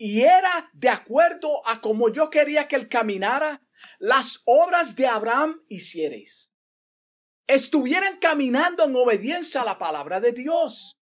y 0.00 0.22
era 0.22 0.70
de 0.72 0.88
acuerdo 0.88 1.64
a 1.68 1.80
como 1.80 2.08
yo 2.08 2.30
quería 2.30 2.66
que 2.66 2.74
él 2.74 2.88
caminara, 2.88 3.62
las 4.00 4.42
obras 4.46 4.96
de 4.96 5.06
Abraham 5.06 5.62
hiciereis. 5.68 6.52
Estuvieran 7.46 8.18
caminando 8.18 8.84
en 8.84 8.96
obediencia 8.96 9.62
a 9.62 9.64
la 9.64 9.78
palabra 9.78 10.18
de 10.18 10.32
Dios. 10.32 11.00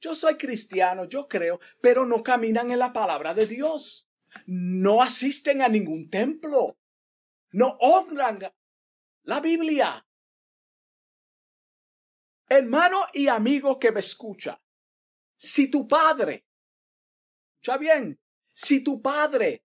Yo 0.00 0.14
soy 0.14 0.36
cristiano, 0.36 1.04
yo 1.04 1.28
creo, 1.28 1.60
pero 1.80 2.06
no 2.06 2.22
caminan 2.22 2.72
en 2.72 2.78
la 2.78 2.92
palabra 2.92 3.34
de 3.34 3.46
Dios 3.46 4.06
no 4.46 5.02
asisten 5.02 5.62
a 5.62 5.68
ningún 5.68 6.10
templo, 6.10 6.78
no 7.52 7.76
honran 7.80 8.38
la 9.22 9.40
Biblia. 9.40 10.06
Hermano 12.48 13.00
y 13.12 13.28
amigo 13.28 13.78
que 13.78 13.90
me 13.90 14.00
escucha, 14.00 14.62
si 15.34 15.70
tu 15.70 15.88
padre, 15.88 16.45
ya 17.62 17.76
bien, 17.76 18.18
si 18.52 18.82
tu 18.82 19.02
padre, 19.02 19.62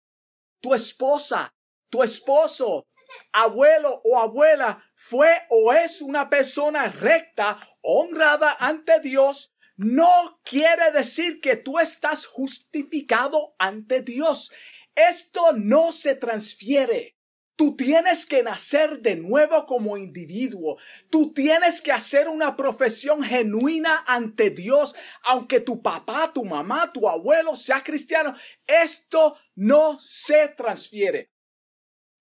tu 0.61 0.73
esposa, 0.73 1.53
tu 1.89 2.03
esposo, 2.03 2.87
abuelo 3.33 4.01
o 4.03 4.19
abuela 4.19 4.83
fue 4.95 5.29
o 5.49 5.73
es 5.73 6.01
una 6.01 6.29
persona 6.29 6.87
recta, 6.87 7.57
honrada 7.81 8.55
ante 8.59 8.99
Dios, 8.99 9.53
no 9.75 10.39
quiere 10.43 10.91
decir 10.91 11.41
que 11.41 11.55
tú 11.55 11.79
estás 11.79 12.25
justificado 12.27 13.55
ante 13.57 14.01
Dios. 14.01 14.51
Esto 14.95 15.53
no 15.53 15.91
se 15.91 16.15
transfiere. 16.15 17.15
Tú 17.61 17.75
tienes 17.75 18.25
que 18.25 18.41
nacer 18.41 19.01
de 19.01 19.17
nuevo 19.17 19.67
como 19.67 19.95
individuo. 19.95 20.79
Tú 21.11 21.31
tienes 21.31 21.79
que 21.83 21.91
hacer 21.91 22.27
una 22.27 22.55
profesión 22.55 23.21
genuina 23.21 24.03
ante 24.07 24.49
Dios, 24.49 24.95
aunque 25.21 25.59
tu 25.59 25.79
papá, 25.79 26.31
tu 26.33 26.43
mamá, 26.43 26.91
tu 26.91 27.07
abuelo 27.07 27.55
sea 27.55 27.83
cristiano. 27.83 28.33
Esto 28.65 29.37
no 29.53 29.99
se 29.99 30.47
transfiere. 30.57 31.30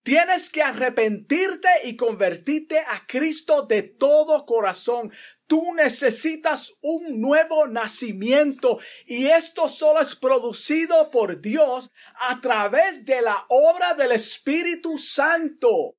Tienes 0.03 0.49
que 0.49 0.63
arrepentirte 0.63 1.69
y 1.83 1.95
convertirte 1.95 2.79
a 2.79 3.05
Cristo 3.05 3.67
de 3.67 3.83
todo 3.83 4.47
corazón. 4.47 5.11
Tú 5.45 5.75
necesitas 5.75 6.73
un 6.81 7.21
nuevo 7.21 7.67
nacimiento 7.67 8.79
y 9.05 9.27
esto 9.27 9.67
solo 9.67 10.01
es 10.01 10.15
producido 10.15 11.11
por 11.11 11.39
Dios 11.39 11.91
a 12.29 12.41
través 12.41 13.05
de 13.05 13.21
la 13.21 13.45
obra 13.49 13.93
del 13.93 14.13
Espíritu 14.13 14.97
Santo. 14.97 15.97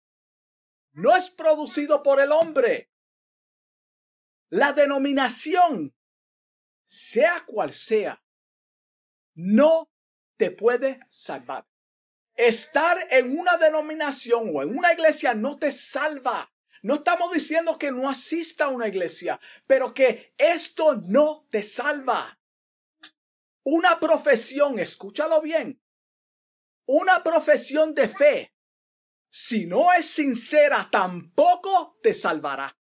No 0.94 1.16
es 1.16 1.30
producido 1.30 2.02
por 2.02 2.20
el 2.20 2.32
hombre. 2.32 2.90
La 4.48 4.72
denominación, 4.72 5.94
sea 6.84 7.44
cual 7.46 7.72
sea, 7.72 8.22
no 9.34 9.88
te 10.36 10.50
puede 10.50 10.98
salvar. 11.08 11.71
Estar 12.36 12.98
en 13.10 13.38
una 13.38 13.56
denominación 13.56 14.50
o 14.54 14.62
en 14.62 14.76
una 14.76 14.92
iglesia 14.92 15.34
no 15.34 15.56
te 15.56 15.70
salva. 15.72 16.52
No 16.82 16.96
estamos 16.96 17.32
diciendo 17.32 17.78
que 17.78 17.92
no 17.92 18.08
asista 18.08 18.64
a 18.64 18.68
una 18.68 18.88
iglesia, 18.88 19.38
pero 19.66 19.94
que 19.94 20.34
esto 20.36 20.96
no 20.96 21.46
te 21.50 21.62
salva. 21.62 22.40
Una 23.62 24.00
profesión, 24.00 24.80
escúchalo 24.80 25.40
bien, 25.40 25.80
una 26.86 27.22
profesión 27.22 27.94
de 27.94 28.08
fe, 28.08 28.54
si 29.34 29.66
no 29.66 29.92
es 29.94 30.04
sincera, 30.06 30.88
tampoco 30.90 31.98
te 32.02 32.12
salvará. 32.12 32.76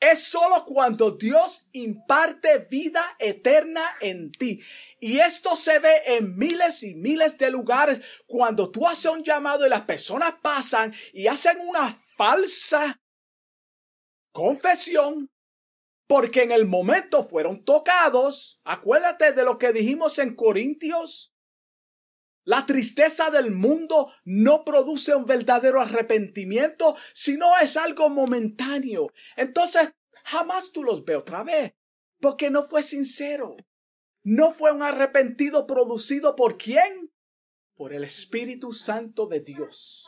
Es 0.00 0.22
solo 0.24 0.64
cuando 0.64 1.10
Dios 1.10 1.68
imparte 1.72 2.66
vida 2.70 3.04
eterna 3.18 3.84
en 4.00 4.32
ti. 4.32 4.60
Y 4.98 5.20
esto 5.20 5.56
se 5.56 5.78
ve 5.78 5.94
en 6.06 6.38
miles 6.38 6.82
y 6.82 6.94
miles 6.94 7.36
de 7.36 7.50
lugares 7.50 8.00
cuando 8.26 8.70
tú 8.70 8.88
haces 8.88 9.12
un 9.12 9.22
llamado 9.22 9.66
y 9.66 9.70
las 9.70 9.82
personas 9.82 10.34
pasan 10.40 10.94
y 11.12 11.26
hacen 11.26 11.58
una 11.60 11.92
falsa 12.16 12.98
confesión 14.32 15.30
porque 16.10 16.42
en 16.42 16.50
el 16.50 16.66
momento 16.66 17.22
fueron 17.22 17.64
tocados. 17.64 18.60
Acuérdate 18.64 19.32
de 19.32 19.44
lo 19.44 19.58
que 19.58 19.72
dijimos 19.72 20.18
en 20.18 20.34
Corintios. 20.34 21.29
La 22.44 22.64
tristeza 22.66 23.30
del 23.30 23.50
mundo 23.50 24.12
no 24.24 24.64
produce 24.64 25.14
un 25.14 25.26
verdadero 25.26 25.80
arrepentimiento, 25.80 26.96
sino 27.12 27.58
es 27.58 27.76
algo 27.76 28.08
momentáneo. 28.08 29.12
Entonces, 29.36 29.92
jamás 30.24 30.72
tú 30.72 30.82
los 30.82 31.04
ves 31.04 31.18
otra 31.18 31.44
vez, 31.44 31.74
porque 32.18 32.50
no 32.50 32.62
fue 32.62 32.82
sincero. 32.82 33.56
No 34.22 34.52
fue 34.52 34.72
un 34.72 34.82
arrepentido 34.82 35.66
producido 35.66 36.36
por 36.36 36.56
quién? 36.56 37.12
Por 37.74 37.92
el 37.92 38.04
Espíritu 38.04 38.72
Santo 38.72 39.26
de 39.26 39.40
Dios. 39.40 40.06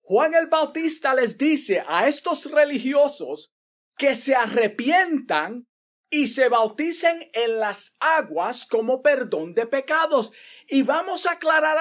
Juan 0.00 0.34
el 0.34 0.48
Bautista 0.48 1.14
les 1.14 1.38
dice 1.38 1.82
a 1.86 2.08
estos 2.08 2.50
religiosos 2.50 3.54
que 3.96 4.14
se 4.14 4.34
arrepientan 4.34 5.66
y 6.14 6.28
se 6.28 6.48
bauticen 6.48 7.28
en 7.32 7.58
las 7.58 7.96
aguas 7.98 8.66
como 8.66 9.02
perdón 9.02 9.52
de 9.52 9.66
pecados. 9.66 10.32
Y 10.68 10.84
vamos 10.84 11.26
a 11.26 11.32
aclarar 11.32 11.76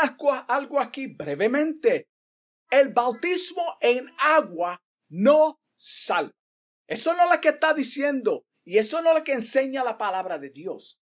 algo 0.48 0.80
aquí 0.80 1.06
brevemente. 1.06 2.10
El 2.72 2.94
bautismo 2.94 3.78
en 3.80 4.12
agua 4.18 4.82
no 5.10 5.62
salva. 5.78 6.34
Eso 6.88 7.14
no 7.14 7.26
es 7.26 7.30
lo 7.30 7.42
que 7.42 7.50
está 7.50 7.76
diciendo 7.76 8.48
y 8.66 8.80
eso 8.80 9.04
no 9.04 9.12
es 9.12 9.20
lo 9.20 9.24
que 9.24 9.34
enseña 9.34 9.84
la 9.84 10.00
palabra 10.00 10.40
de 10.40 10.50
Dios. 10.50 11.00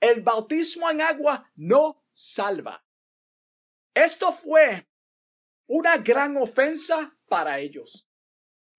El 0.00 0.22
bautismo 0.22 0.88
en 0.90 1.02
agua 1.02 1.50
no 1.54 2.06
salva. 2.14 2.86
Esto 3.92 4.32
fue 4.32 4.88
una 5.66 5.98
gran 5.98 6.38
ofensa 6.38 7.18
para 7.28 7.58
ellos. 7.58 8.08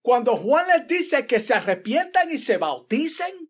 Cuando 0.02 0.36
Juan 0.36 0.68
les 0.68 0.88
dice 0.88 1.28
que 1.28 1.40
se 1.40 1.54
arrepientan 1.54 2.32
y 2.32 2.40
se 2.40 2.58
bauticen, 2.58 3.43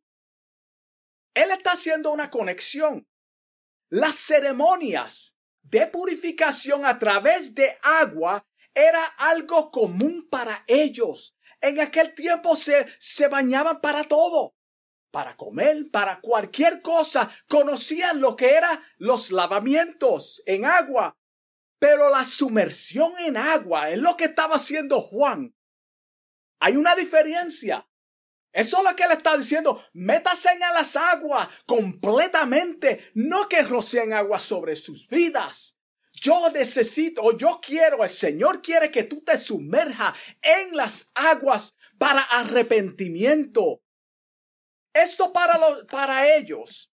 él 1.33 1.51
está 1.51 1.71
haciendo 1.71 2.11
una 2.11 2.29
conexión. 2.29 3.07
Las 3.89 4.15
ceremonias 4.15 5.37
de 5.61 5.87
purificación 5.87 6.85
a 6.85 6.97
través 6.99 7.55
de 7.55 7.77
agua 7.81 8.45
era 8.73 9.03
algo 9.17 9.71
común 9.71 10.27
para 10.29 10.63
ellos. 10.67 11.37
En 11.61 11.79
aquel 11.79 12.13
tiempo 12.13 12.55
se, 12.55 12.85
se 12.99 13.27
bañaban 13.27 13.81
para 13.81 14.03
todo. 14.03 14.55
Para 15.11 15.37
comer, 15.37 15.91
para 15.91 16.21
cualquier 16.21 16.81
cosa. 16.81 17.29
Conocían 17.47 18.19
lo 18.19 18.35
que 18.35 18.55
eran 18.55 18.83
los 18.97 19.31
lavamientos 19.31 20.41
en 20.45 20.65
agua. 20.65 21.17
Pero 21.79 22.09
la 22.09 22.23
sumersión 22.23 23.13
en 23.19 23.37
agua 23.37 23.91
es 23.91 23.99
lo 23.99 24.17
que 24.17 24.25
estaba 24.25 24.55
haciendo 24.55 25.01
Juan. 25.01 25.55
Hay 26.59 26.77
una 26.77 26.95
diferencia. 26.95 27.87
Eso 28.53 28.77
es 28.77 28.83
lo 28.83 28.95
que 28.95 29.03
él 29.03 29.11
está 29.11 29.35
diciendo. 29.35 29.83
Métase 29.93 30.51
en 30.51 30.59
las 30.59 30.95
aguas 30.95 31.49
completamente. 31.65 33.03
No 33.15 33.49
que 33.49 33.63
roceen 33.63 34.13
agua 34.13 34.37
sobre 34.37 34.75
sus 34.75 35.07
vidas. 35.07 35.79
Yo 36.13 36.51
necesito, 36.51 37.35
yo 37.35 37.59
quiero, 37.61 38.03
el 38.03 38.09
Señor 38.09 38.61
quiere 38.61 38.91
que 38.91 39.03
tú 39.03 39.21
te 39.23 39.35
sumerjas 39.35 40.15
en 40.41 40.77
las 40.77 41.11
aguas 41.15 41.75
para 41.97 42.21
arrepentimiento. 42.21 43.81
Esto 44.93 45.33
para, 45.33 45.57
los, 45.57 45.85
para 45.85 46.35
ellos 46.35 46.93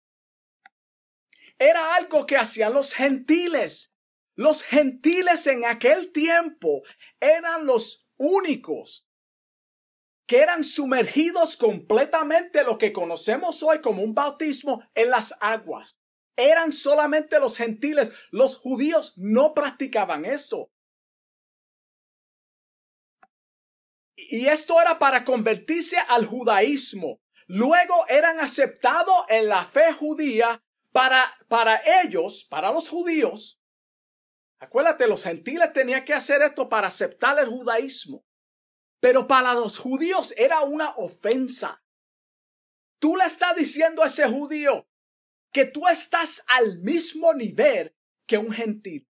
era 1.58 1.96
algo 1.96 2.26
que 2.26 2.38
hacían 2.38 2.74
los 2.74 2.94
gentiles. 2.94 3.94
Los 4.36 4.64
gentiles 4.64 5.46
en 5.48 5.66
aquel 5.66 6.14
tiempo 6.14 6.82
eran 7.20 7.66
los 7.66 8.08
únicos 8.16 9.09
que 10.30 10.44
eran 10.44 10.64
sumergidos 10.64 11.58
completamente 11.58 12.64
lo 12.64 12.78
que 12.78 12.94
conocemos 12.94 13.64
hoy 13.64 13.82
como 13.82 14.04
un 14.04 14.14
bautismo 14.14 14.84
en 14.94 15.10
las 15.10 15.34
aguas. 15.42 16.00
Eran 16.36 16.72
solamente 16.72 17.40
los 17.40 17.58
gentiles. 17.58 18.12
Los 18.30 18.56
judíos 18.56 19.18
no 19.18 19.56
practicaban 19.56 20.26
eso. 20.26 20.72
Y 24.16 24.46
esto 24.46 24.80
era 24.80 25.00
para 25.00 25.26
convertirse 25.26 25.98
al 25.98 26.28
judaísmo. 26.28 27.20
Luego 27.48 28.06
eran 28.08 28.40
aceptados 28.40 29.26
en 29.30 29.48
la 29.48 29.66
fe 29.66 29.94
judía 29.94 30.64
para, 30.92 31.26
para 31.48 31.82
ellos, 32.04 32.46
para 32.48 32.72
los 32.72 32.88
judíos. 32.88 33.64
Acuérdate, 34.60 35.08
los 35.08 35.24
gentiles 35.24 35.74
tenían 35.74 36.06
que 36.06 36.14
hacer 36.14 36.44
esto 36.44 36.70
para 36.70 36.86
aceptar 36.86 37.40
el 37.40 37.48
judaísmo. 37.48 38.29
Pero 39.00 39.28
para 39.28 39.54
los 39.54 39.78
judíos 39.78 40.34
era 40.38 40.62
una 40.62 40.92
ofensa. 40.98 41.84
Tú 43.00 43.16
le 43.16 43.26
estás 43.26 43.56
diciendo 43.56 44.04
a 44.04 44.08
ese 44.08 44.28
judío, 44.28 44.88
que 45.52 45.66
tú 45.66 45.88
estás 45.88 46.44
al 46.48 46.80
mismo 46.80 47.34
nivel 47.34 47.96
que 48.28 48.38
un 48.38 48.52
gentil. 48.52 49.08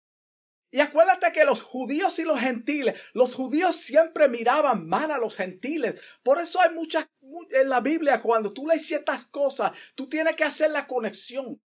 Y 0.71 0.79
acuérdate 0.81 1.31
que 1.31 1.45
los 1.45 1.63
judíos 1.63 2.19
y 2.19 2.23
los 2.23 2.39
gentiles, 2.39 3.01
los 3.13 3.33
judíos 3.33 3.75
siempre 3.75 4.29
miraban 4.29 4.87
mal 4.87 5.09
a 5.09 5.17
los 5.17 5.35
gentiles. 5.35 5.99
Por 6.21 6.39
eso 6.39 6.61
hay 6.61 6.73
muchas, 6.73 7.07
en 7.49 7.69
la 7.69 7.81
Biblia, 7.81 8.21
cuando 8.21 8.53
tú 8.53 8.67
lees 8.67 8.85
ciertas 8.85 9.25
cosas, 9.25 9.71
tú 9.95 10.07
tienes 10.07 10.35
que 10.35 10.43
hacer 10.43 10.69
la 10.69 10.85
conexión. 10.85 11.59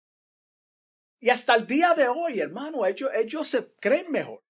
Y 1.19 1.29
hasta 1.29 1.55
el 1.55 1.67
día 1.67 1.93
de 1.93 2.07
hoy, 2.07 2.39
hermano, 2.39 2.85
ellos, 2.85 3.09
ellos 3.13 3.47
se 3.47 3.73
creen 3.75 4.09
mejor. 4.09 4.42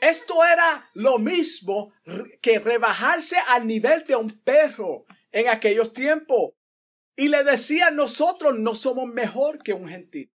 Esto 0.00 0.44
era 0.44 0.88
lo 0.94 1.18
mismo 1.18 1.92
que 2.40 2.58
rebajarse 2.58 3.36
al 3.48 3.66
nivel 3.66 4.04
de 4.06 4.16
un 4.16 4.30
perro 4.30 5.04
en 5.30 5.48
aquellos 5.48 5.92
tiempos. 5.92 6.52
Y 7.16 7.28
le 7.28 7.44
decían, 7.44 7.96
nosotros 7.96 8.58
no 8.58 8.74
somos 8.74 9.06
mejor 9.06 9.62
que 9.62 9.74
un 9.74 9.88
gentil. 9.88 10.32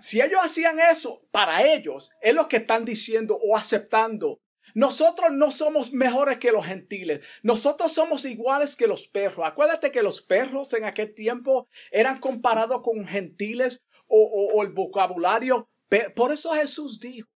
Si 0.00 0.20
ellos 0.20 0.40
hacían 0.42 0.78
eso 0.78 1.26
para 1.30 1.62
ellos, 1.74 2.10
es 2.20 2.34
lo 2.34 2.48
que 2.48 2.58
están 2.58 2.84
diciendo 2.84 3.38
o 3.42 3.56
aceptando. 3.56 4.40
Nosotros 4.74 5.30
no 5.32 5.50
somos 5.50 5.92
mejores 5.92 6.38
que 6.38 6.52
los 6.52 6.66
gentiles. 6.66 7.20
Nosotros 7.42 7.92
somos 7.92 8.24
iguales 8.24 8.76
que 8.76 8.86
los 8.86 9.06
perros. 9.08 9.46
Acuérdate 9.46 9.92
que 9.92 10.02
los 10.02 10.22
perros 10.22 10.72
en 10.74 10.84
aquel 10.84 11.14
tiempo 11.14 11.68
eran 11.90 12.18
comparados 12.18 12.82
con 12.82 13.06
gentiles 13.06 13.84
o, 14.06 14.50
o 14.54 14.62
el 14.62 14.72
vocabulario. 14.72 15.68
Por 16.14 16.32
eso 16.32 16.52
Jesús 16.52 16.98
dijo, 17.00 17.28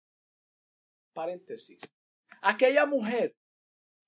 paréntesis, 1.13 1.81
aquella 2.41 2.85
mujer 2.85 3.35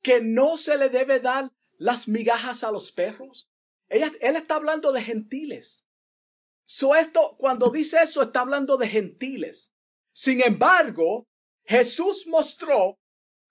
que 0.02 0.22
no 0.22 0.58
se 0.58 0.78
le 0.78 0.90
debe 0.90 1.20
dar 1.20 1.52
las 1.78 2.08
migajas 2.08 2.64
a 2.64 2.72
los 2.72 2.92
perros. 2.92 3.50
Ella, 3.90 4.12
él 4.22 4.36
está 4.36 4.56
hablando 4.56 4.92
de 4.92 5.02
gentiles. 5.02 5.88
So 6.66 6.96
esto, 6.96 7.36
cuando 7.38 7.70
dice 7.70 8.02
eso, 8.02 8.22
está 8.22 8.42
hablando 8.42 8.78
de 8.78 8.88
gentiles. 8.88 9.74
Sin 10.14 10.42
embargo, 10.42 11.28
Jesús 11.66 12.28
mostró 12.28 13.00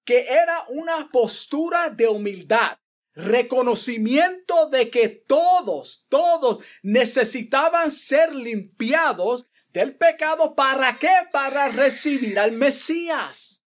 que 0.05 0.27
era 0.29 0.65
una 0.69 1.09
postura 1.11 1.91
de 1.91 2.09
humildad, 2.09 2.79
reconocimiento 3.15 4.69
de 4.69 4.91
que 4.91 5.09
todos, 5.09 6.07
todos 6.09 6.65
necesitaban 6.83 7.91
ser 7.91 8.35
limpiados 8.35 9.47
del 9.73 9.97
pecado. 9.97 10.55
¿Para 10.55 10.97
qué? 10.97 11.13
Para 11.33 11.69
recibir 11.69 12.39
al 12.39 12.53
Mesías. 12.53 13.65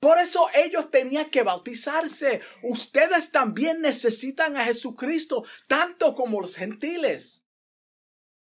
Por 0.00 0.18
eso 0.18 0.48
ellos 0.54 0.90
tenían 0.90 1.28
que 1.28 1.42
bautizarse. 1.42 2.40
Ustedes 2.62 3.30
también 3.30 3.82
necesitan 3.82 4.56
a 4.56 4.64
Jesucristo, 4.64 5.44
tanto 5.68 6.14
como 6.14 6.40
los 6.40 6.56
gentiles. 6.56 7.44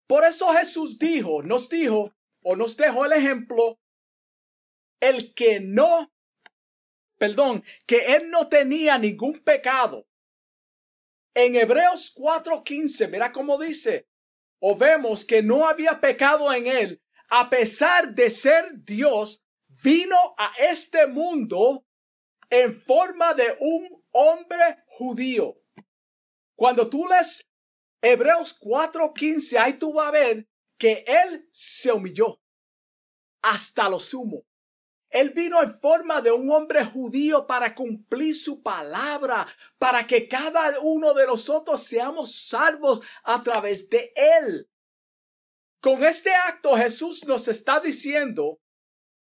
Por 0.07 0.25
eso 0.25 0.53
Jesús 0.53 0.97
dijo, 0.99 1.43
nos 1.43 1.69
dijo, 1.69 2.13
o 2.43 2.55
nos 2.55 2.77
dejó 2.77 3.05
el 3.05 3.13
ejemplo, 3.13 3.79
el 5.01 5.33
que 5.33 5.59
no, 5.59 6.13
perdón, 7.17 7.63
que 7.85 8.15
él 8.15 8.29
no 8.29 8.47
tenía 8.47 8.97
ningún 8.97 9.39
pecado. 9.39 10.07
En 11.33 11.55
Hebreos 11.55 12.13
4:15, 12.15 13.09
mira 13.09 13.31
cómo 13.31 13.59
dice, 13.59 14.07
o 14.65 14.77
vemos 14.77 15.25
que 15.25 15.43
no 15.43 15.67
había 15.67 15.99
pecado 15.99 16.53
en 16.53 16.67
él, 16.67 17.03
a 17.29 17.49
pesar 17.49 18.15
de 18.15 18.29
ser 18.29 18.63
Dios, 18.85 19.43
vino 19.83 20.15
a 20.37 20.53
este 20.57 21.05
mundo 21.05 21.85
en 22.49 22.73
forma 22.73 23.33
de 23.33 23.57
un 23.59 24.05
hombre 24.11 24.85
judío. 24.85 25.59
Cuando 26.55 26.89
tú 26.89 27.05
les 27.09 27.45
Hebreos 28.01 28.57
4:15, 28.57 29.57
ahí 29.57 29.73
tú 29.73 29.91
vas 29.91 30.07
a 30.07 30.11
ver 30.11 30.47
que 30.77 31.03
Él 31.07 31.45
se 31.51 31.91
humilló 31.91 32.41
hasta 33.41 33.89
lo 33.89 33.99
sumo. 33.99 34.45
Él 35.13 35.29
vino 35.29 35.61
en 35.61 35.71
forma 35.71 36.21
de 36.21 36.31
un 36.31 36.49
hombre 36.49 36.83
judío 36.83 37.45
para 37.45 37.75
cumplir 37.75 38.35
su 38.35 38.63
palabra, 38.63 39.47
para 39.77 40.07
que 40.07 40.27
cada 40.27 40.79
uno 40.81 41.13
de 41.13 41.27
nosotros 41.27 41.83
seamos 41.83 42.35
salvos 42.35 42.99
a 43.23 43.39
través 43.43 43.87
de 43.89 44.11
Él. 44.15 44.67
Con 45.79 46.03
este 46.03 46.33
acto 46.33 46.75
Jesús 46.75 47.27
nos 47.27 47.47
está 47.47 47.79
diciendo 47.79 48.59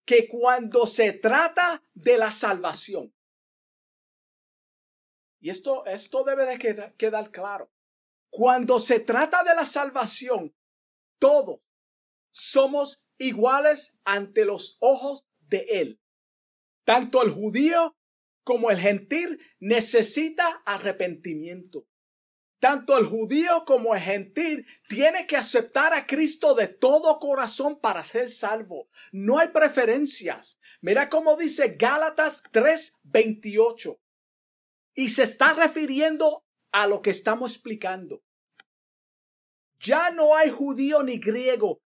que 0.07 0.29
cuando 0.29 0.87
se 0.87 1.15
trata 1.15 1.83
de 1.95 2.17
la 2.17 2.31
salvación, 2.31 3.13
y 5.41 5.51
esto, 5.51 5.85
esto 5.87 6.23
debe 6.23 6.47
de 6.47 6.59
quedar, 6.61 6.95
quedar 6.95 7.33
claro, 7.33 7.73
cuando 8.31 8.79
se 8.79 9.01
trata 9.01 9.43
de 9.43 9.57
la 9.57 9.67
salvación, 9.67 10.55
todos 11.19 11.61
somos 12.31 13.05
iguales 13.19 14.01
ante 14.05 14.45
los 14.45 14.77
ojos 14.79 15.27
Él. 15.59 16.01
Tanto 16.85 17.23
el 17.23 17.31
judío 17.31 17.97
como 18.45 18.71
el 18.71 18.79
gentil 18.79 19.41
necesita 19.61 20.63
arrepentimiento. 20.67 21.87
Tanto 22.59 22.97
el 22.97 23.07
judío 23.07 23.65
como 23.67 23.95
el 23.95 24.01
gentil 24.01 24.67
tiene 24.89 25.27
que 25.27 25.37
aceptar 25.37 25.93
a 25.95 26.07
Cristo 26.07 26.55
de 26.55 26.69
todo 26.69 27.19
corazón 27.19 27.81
para 27.81 28.05
ser 28.05 28.29
salvo. 28.29 28.89
No 29.11 29.39
hay 29.41 29.49
preferencias. 29.49 30.61
Mira 30.81 31.09
cómo 31.09 31.37
dice 31.37 31.75
Gálatas 31.77 32.45
3:28. 32.53 34.01
Y 34.95 35.09
se 35.09 35.25
está 35.25 35.55
refiriendo 35.55 36.45
a 36.71 36.87
lo 36.87 37.03
que 37.03 37.11
estamos 37.11 37.55
explicando. 37.55 38.23
Ya 39.81 40.13
no 40.13 40.37
hay 40.37 40.51
judío 40.51 41.03
ni 41.03 41.19
griego 41.19 41.83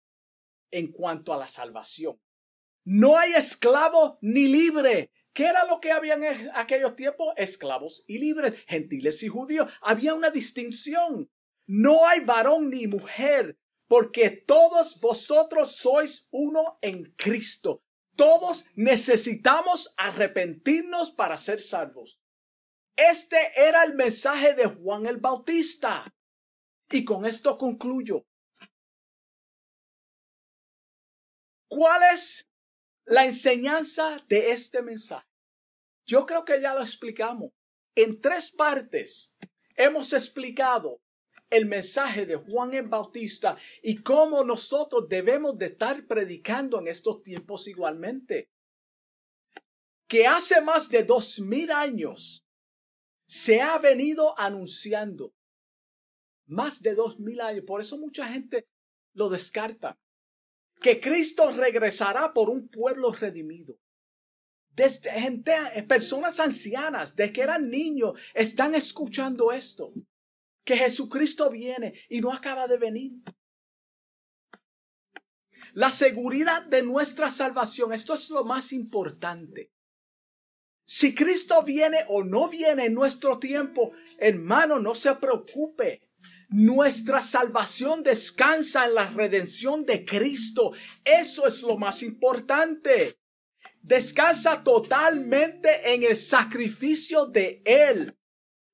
en 0.71 0.91
cuanto 0.91 1.33
a 1.33 1.37
la 1.37 1.47
salvación. 1.47 2.19
No 2.85 3.17
hay 3.17 3.33
esclavo 3.33 4.19
ni 4.21 4.47
libre. 4.47 5.11
¿Qué 5.33 5.47
era 5.47 5.65
lo 5.65 5.81
que 5.81 5.91
había 5.91 6.13
en 6.13 6.23
aquellos 6.53 6.95
tiempos? 6.95 7.33
Esclavos 7.35 8.05
y 8.07 8.19
libres, 8.19 8.63
gentiles 8.67 9.21
y 9.23 9.27
judíos. 9.27 9.69
Había 9.81 10.13
una 10.13 10.29
distinción. 10.29 11.29
No 11.65 12.07
hay 12.07 12.21
varón 12.21 12.69
ni 12.69 12.87
mujer, 12.87 13.57
porque 13.87 14.29
todos 14.29 15.01
vosotros 15.01 15.75
sois 15.75 16.29
uno 16.31 16.77
en 16.81 17.11
Cristo. 17.15 17.83
Todos 18.15 18.65
necesitamos 18.75 19.93
arrepentirnos 19.97 21.09
para 21.11 21.37
ser 21.37 21.59
salvos. 21.59 22.21
Este 22.95 23.37
era 23.57 23.83
el 23.83 23.95
mensaje 23.95 24.53
de 24.53 24.67
Juan 24.67 25.05
el 25.07 25.17
Bautista. 25.17 26.15
Y 26.89 27.03
con 27.03 27.25
esto 27.25 27.57
concluyo. 27.57 28.25
¿Cuál 31.67 32.03
es 32.13 32.47
la 33.05 33.25
enseñanza 33.25 34.17
de 34.27 34.51
este 34.51 34.81
mensaje? 34.81 35.27
Yo 36.05 36.25
creo 36.25 36.45
que 36.45 36.61
ya 36.61 36.73
lo 36.73 36.81
explicamos. 36.81 37.51
En 37.95 38.21
tres 38.21 38.51
partes 38.51 39.33
hemos 39.75 40.13
explicado 40.13 41.01
el 41.49 41.65
mensaje 41.65 42.25
de 42.25 42.35
Juan 42.35 42.73
el 42.73 42.87
Bautista 42.87 43.57
y 43.81 44.03
cómo 44.03 44.43
nosotros 44.43 45.07
debemos 45.07 45.57
de 45.57 45.67
estar 45.67 46.05
predicando 46.07 46.79
en 46.79 46.87
estos 46.87 47.21
tiempos 47.21 47.67
igualmente. 47.67 48.49
Que 50.07 50.27
hace 50.27 50.61
más 50.61 50.89
de 50.89 51.03
dos 51.03 51.39
mil 51.39 51.71
años 51.71 52.45
se 53.27 53.61
ha 53.61 53.77
venido 53.79 54.37
anunciando 54.37 55.33
más 56.47 56.81
de 56.81 56.93
dos 56.93 57.19
mil 57.19 57.41
años. 57.41 57.63
Por 57.65 57.81
eso 57.81 57.97
mucha 57.97 58.27
gente 58.27 58.67
lo 59.13 59.29
descarta. 59.29 59.97
Que 60.85 60.99
Cristo 60.99 61.51
regresará 61.51 62.31
por 62.31 62.47
un 62.47 62.67
pueblo 62.67 63.11
redimido. 63.11 63.75
Desde 64.69 65.09
gente, 65.09 65.51
eh, 65.73 65.81
personas 65.81 66.39
ancianas, 66.39 67.15
de 67.15 67.33
que 67.33 67.41
eran 67.41 67.71
niños, 67.71 68.19
están 68.35 68.75
escuchando 68.75 69.51
esto. 69.51 69.93
Que 70.63 70.77
Jesucristo 70.77 71.49
viene 71.49 71.99
y 72.07 72.21
no 72.21 72.31
acaba 72.31 72.67
de 72.67 72.77
venir. 72.77 73.13
La 75.73 75.89
seguridad 75.89 76.63
de 76.67 76.83
nuestra 76.83 77.31
salvación, 77.31 77.91
esto 77.91 78.13
es 78.13 78.29
lo 78.29 78.43
más 78.43 78.71
importante. 78.71 79.71
Si 80.85 81.15
Cristo 81.15 81.63
viene 81.63 82.05
o 82.09 82.23
no 82.23 82.47
viene 82.47 82.85
en 82.85 82.93
nuestro 82.93 83.39
tiempo, 83.39 83.93
hermano, 84.19 84.77
no 84.77 84.93
se 84.93 85.15
preocupe. 85.15 86.11
Nuestra 86.49 87.21
salvación 87.21 88.03
descansa 88.03 88.85
en 88.85 88.95
la 88.95 89.09
redención 89.09 89.85
de 89.85 90.05
Cristo. 90.05 90.71
Eso 91.03 91.47
es 91.47 91.63
lo 91.63 91.77
más 91.77 92.03
importante. 92.03 93.17
Descansa 93.81 94.63
totalmente 94.63 95.93
en 95.93 96.03
el 96.03 96.15
sacrificio 96.15 97.25
de 97.25 97.61
Él. 97.65 98.15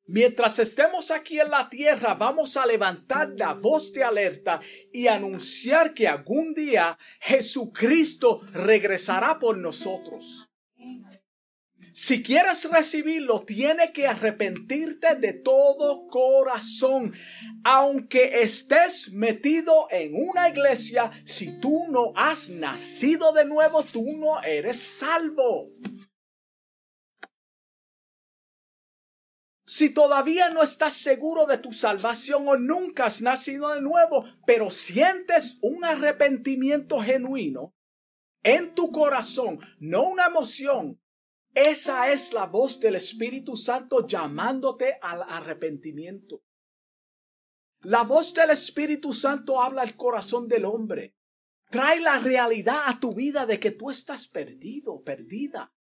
Mientras 0.08 0.60
estemos 0.60 1.10
aquí 1.10 1.40
en 1.40 1.50
la 1.50 1.70
tierra, 1.70 2.16
vamos 2.16 2.58
a 2.58 2.66
levantar 2.66 3.30
la 3.38 3.54
voz 3.54 3.94
de 3.94 4.04
alerta 4.04 4.60
y 4.92 5.08
anunciar 5.08 5.94
que 5.94 6.08
algún 6.08 6.54
día 6.54 6.98
Jesucristo 7.22 8.42
regresará 8.52 9.40
por 9.40 9.58
nosotros. 9.58 10.51
Si 11.94 12.24
quieres 12.24 12.70
recibirlo, 12.72 13.42
tienes 13.42 13.92
que 13.92 14.08
arrepentirte 14.08 15.16
de 15.16 15.34
todo 15.34 16.08
corazón. 16.08 17.14
Aunque 17.66 18.42
estés 18.44 19.12
metido 19.12 19.88
en 19.92 20.14
una 20.16 20.48
iglesia, 20.48 21.12
si 21.26 21.60
tú 21.60 21.88
no 21.90 22.14
has 22.16 22.50
nacido 22.50 23.34
de 23.34 23.46
nuevo, 23.46 23.84
tú 23.84 24.06
no 24.18 24.42
eres 24.42 24.80
salvo. 24.80 25.68
Si 29.66 29.94
todavía 29.94 30.50
no 30.50 30.64
estás 30.64 30.94
seguro 30.94 31.46
de 31.46 31.58
tu 31.58 31.74
salvación 31.74 32.48
o 32.48 32.58
nunca 32.58 33.06
has 33.06 33.22
nacido 33.22 33.74
de 33.74 33.82
nuevo, 33.82 34.26
pero 34.46 34.70
sientes 34.70 35.60
un 35.62 35.84
arrepentimiento 35.84 37.00
genuino 37.00 37.74
en 38.44 38.74
tu 38.76 38.92
corazón, 38.92 39.60
no 39.80 40.10
una 40.10 40.26
emoción, 40.26 41.01
esa 41.54 42.12
es 42.12 42.34
la 42.34 42.46
voz 42.46 42.80
del 42.80 42.96
Espíritu 42.96 43.58
Santo 43.58 44.08
llamándote 44.08 44.98
al 45.02 45.24
arrepentimiento. 45.24 46.44
La 47.82 48.04
voz 48.04 48.34
del 48.34 48.52
Espíritu 48.52 49.14
Santo 49.14 49.62
habla 49.62 49.82
al 49.82 49.96
corazón 49.96 50.48
del 50.48 50.66
hombre. 50.66 51.16
Trae 51.70 52.00
la 52.00 52.20
realidad 52.20 52.84
a 52.86 53.00
tu 53.00 53.14
vida 53.14 53.46
de 53.46 53.60
que 53.60 53.72
tú 53.72 53.90
estás 53.90 54.28
perdido, 54.28 55.02
perdida. 55.04 55.74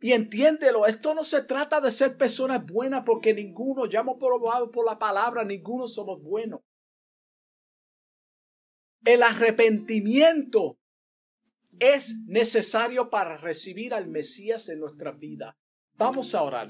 Y 0.00 0.12
entiéndelo, 0.12 0.86
esto 0.86 1.12
no 1.12 1.24
se 1.24 1.42
trata 1.42 1.80
de 1.80 1.90
ser 1.90 2.16
personas 2.16 2.64
buenas 2.64 3.02
porque 3.04 3.34
ninguno, 3.34 3.86
ya 3.86 4.00
hemos 4.00 4.16
probado 4.16 4.70
por 4.70 4.86
la 4.86 4.98
palabra, 4.98 5.44
ninguno 5.44 5.88
somos 5.88 6.22
buenos. 6.22 6.60
El 9.04 9.22
arrepentimiento 9.22 10.77
es 11.80 12.24
necesario 12.26 13.10
para 13.10 13.36
recibir 13.36 13.94
al 13.94 14.08
Mesías 14.08 14.68
en 14.68 14.80
nuestra 14.80 15.12
vida. 15.12 15.56
Vamos 15.94 16.34
a 16.34 16.42
orar. 16.42 16.68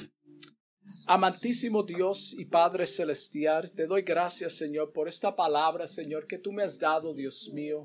Amantísimo 1.07 1.83
Dios 1.83 2.35
y 2.39 2.47
Padre 2.47 2.87
Celestial, 2.87 3.71
te 3.73 3.87
doy 3.87 4.03
gracias, 4.03 4.55
Señor, 4.55 4.93
por 4.93 5.07
esta 5.07 5.37
palabra, 5.37 5.87
Señor, 5.87 6.27
que 6.27 6.39
tú 6.39 6.51
me 6.53 6.63
has 6.63 6.79
dado, 6.79 7.15
Dios 7.15 7.51
mío. 7.53 7.85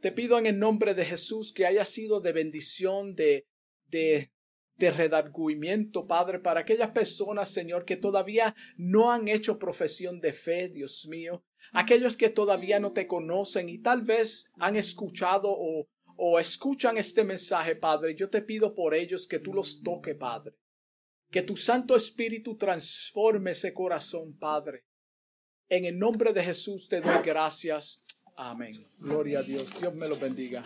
Te 0.00 0.10
pido 0.10 0.38
en 0.38 0.46
el 0.46 0.58
nombre 0.58 0.94
de 0.94 1.04
Jesús 1.04 1.52
que 1.52 1.66
haya 1.66 1.84
sido 1.84 2.20
de 2.20 2.32
bendición, 2.32 3.14
de, 3.14 3.46
de 3.86 4.32
de 4.78 4.90
redargüimiento, 4.90 6.06
Padre, 6.06 6.38
para 6.38 6.60
aquellas 6.60 6.90
personas, 6.90 7.48
Señor, 7.48 7.84
que 7.84 7.96
todavía 7.96 8.54
no 8.76 9.10
han 9.10 9.28
hecho 9.28 9.58
profesión 9.58 10.20
de 10.20 10.32
fe, 10.32 10.68
Dios 10.68 11.06
mío, 11.08 11.44
aquellos 11.72 12.16
que 12.16 12.28
todavía 12.28 12.78
no 12.78 12.92
te 12.92 13.06
conocen 13.06 13.68
y 13.68 13.78
tal 13.78 14.02
vez 14.02 14.52
han 14.58 14.76
escuchado 14.76 15.48
o, 15.48 15.88
o 16.16 16.38
escuchan 16.38 16.96
este 16.96 17.24
mensaje, 17.24 17.76
Padre, 17.76 18.14
yo 18.14 18.28
te 18.28 18.42
pido 18.42 18.74
por 18.74 18.94
ellos 18.94 19.26
que 19.26 19.38
tú 19.38 19.52
los 19.52 19.82
toque, 19.82 20.14
Padre, 20.14 20.54
que 21.30 21.42
tu 21.42 21.56
Santo 21.56 21.94
Espíritu 21.94 22.56
transforme 22.56 23.52
ese 23.52 23.72
corazón, 23.72 24.36
Padre. 24.38 24.84
En 25.68 25.84
el 25.84 25.98
nombre 25.98 26.32
de 26.32 26.42
Jesús 26.42 26.88
te 26.88 27.00
doy 27.00 27.22
gracias. 27.22 28.04
Amén. 28.36 28.72
Gloria 29.00 29.40
a 29.40 29.42
Dios. 29.42 29.80
Dios 29.80 29.94
me 29.94 30.08
lo 30.08 30.16
bendiga. 30.16 30.62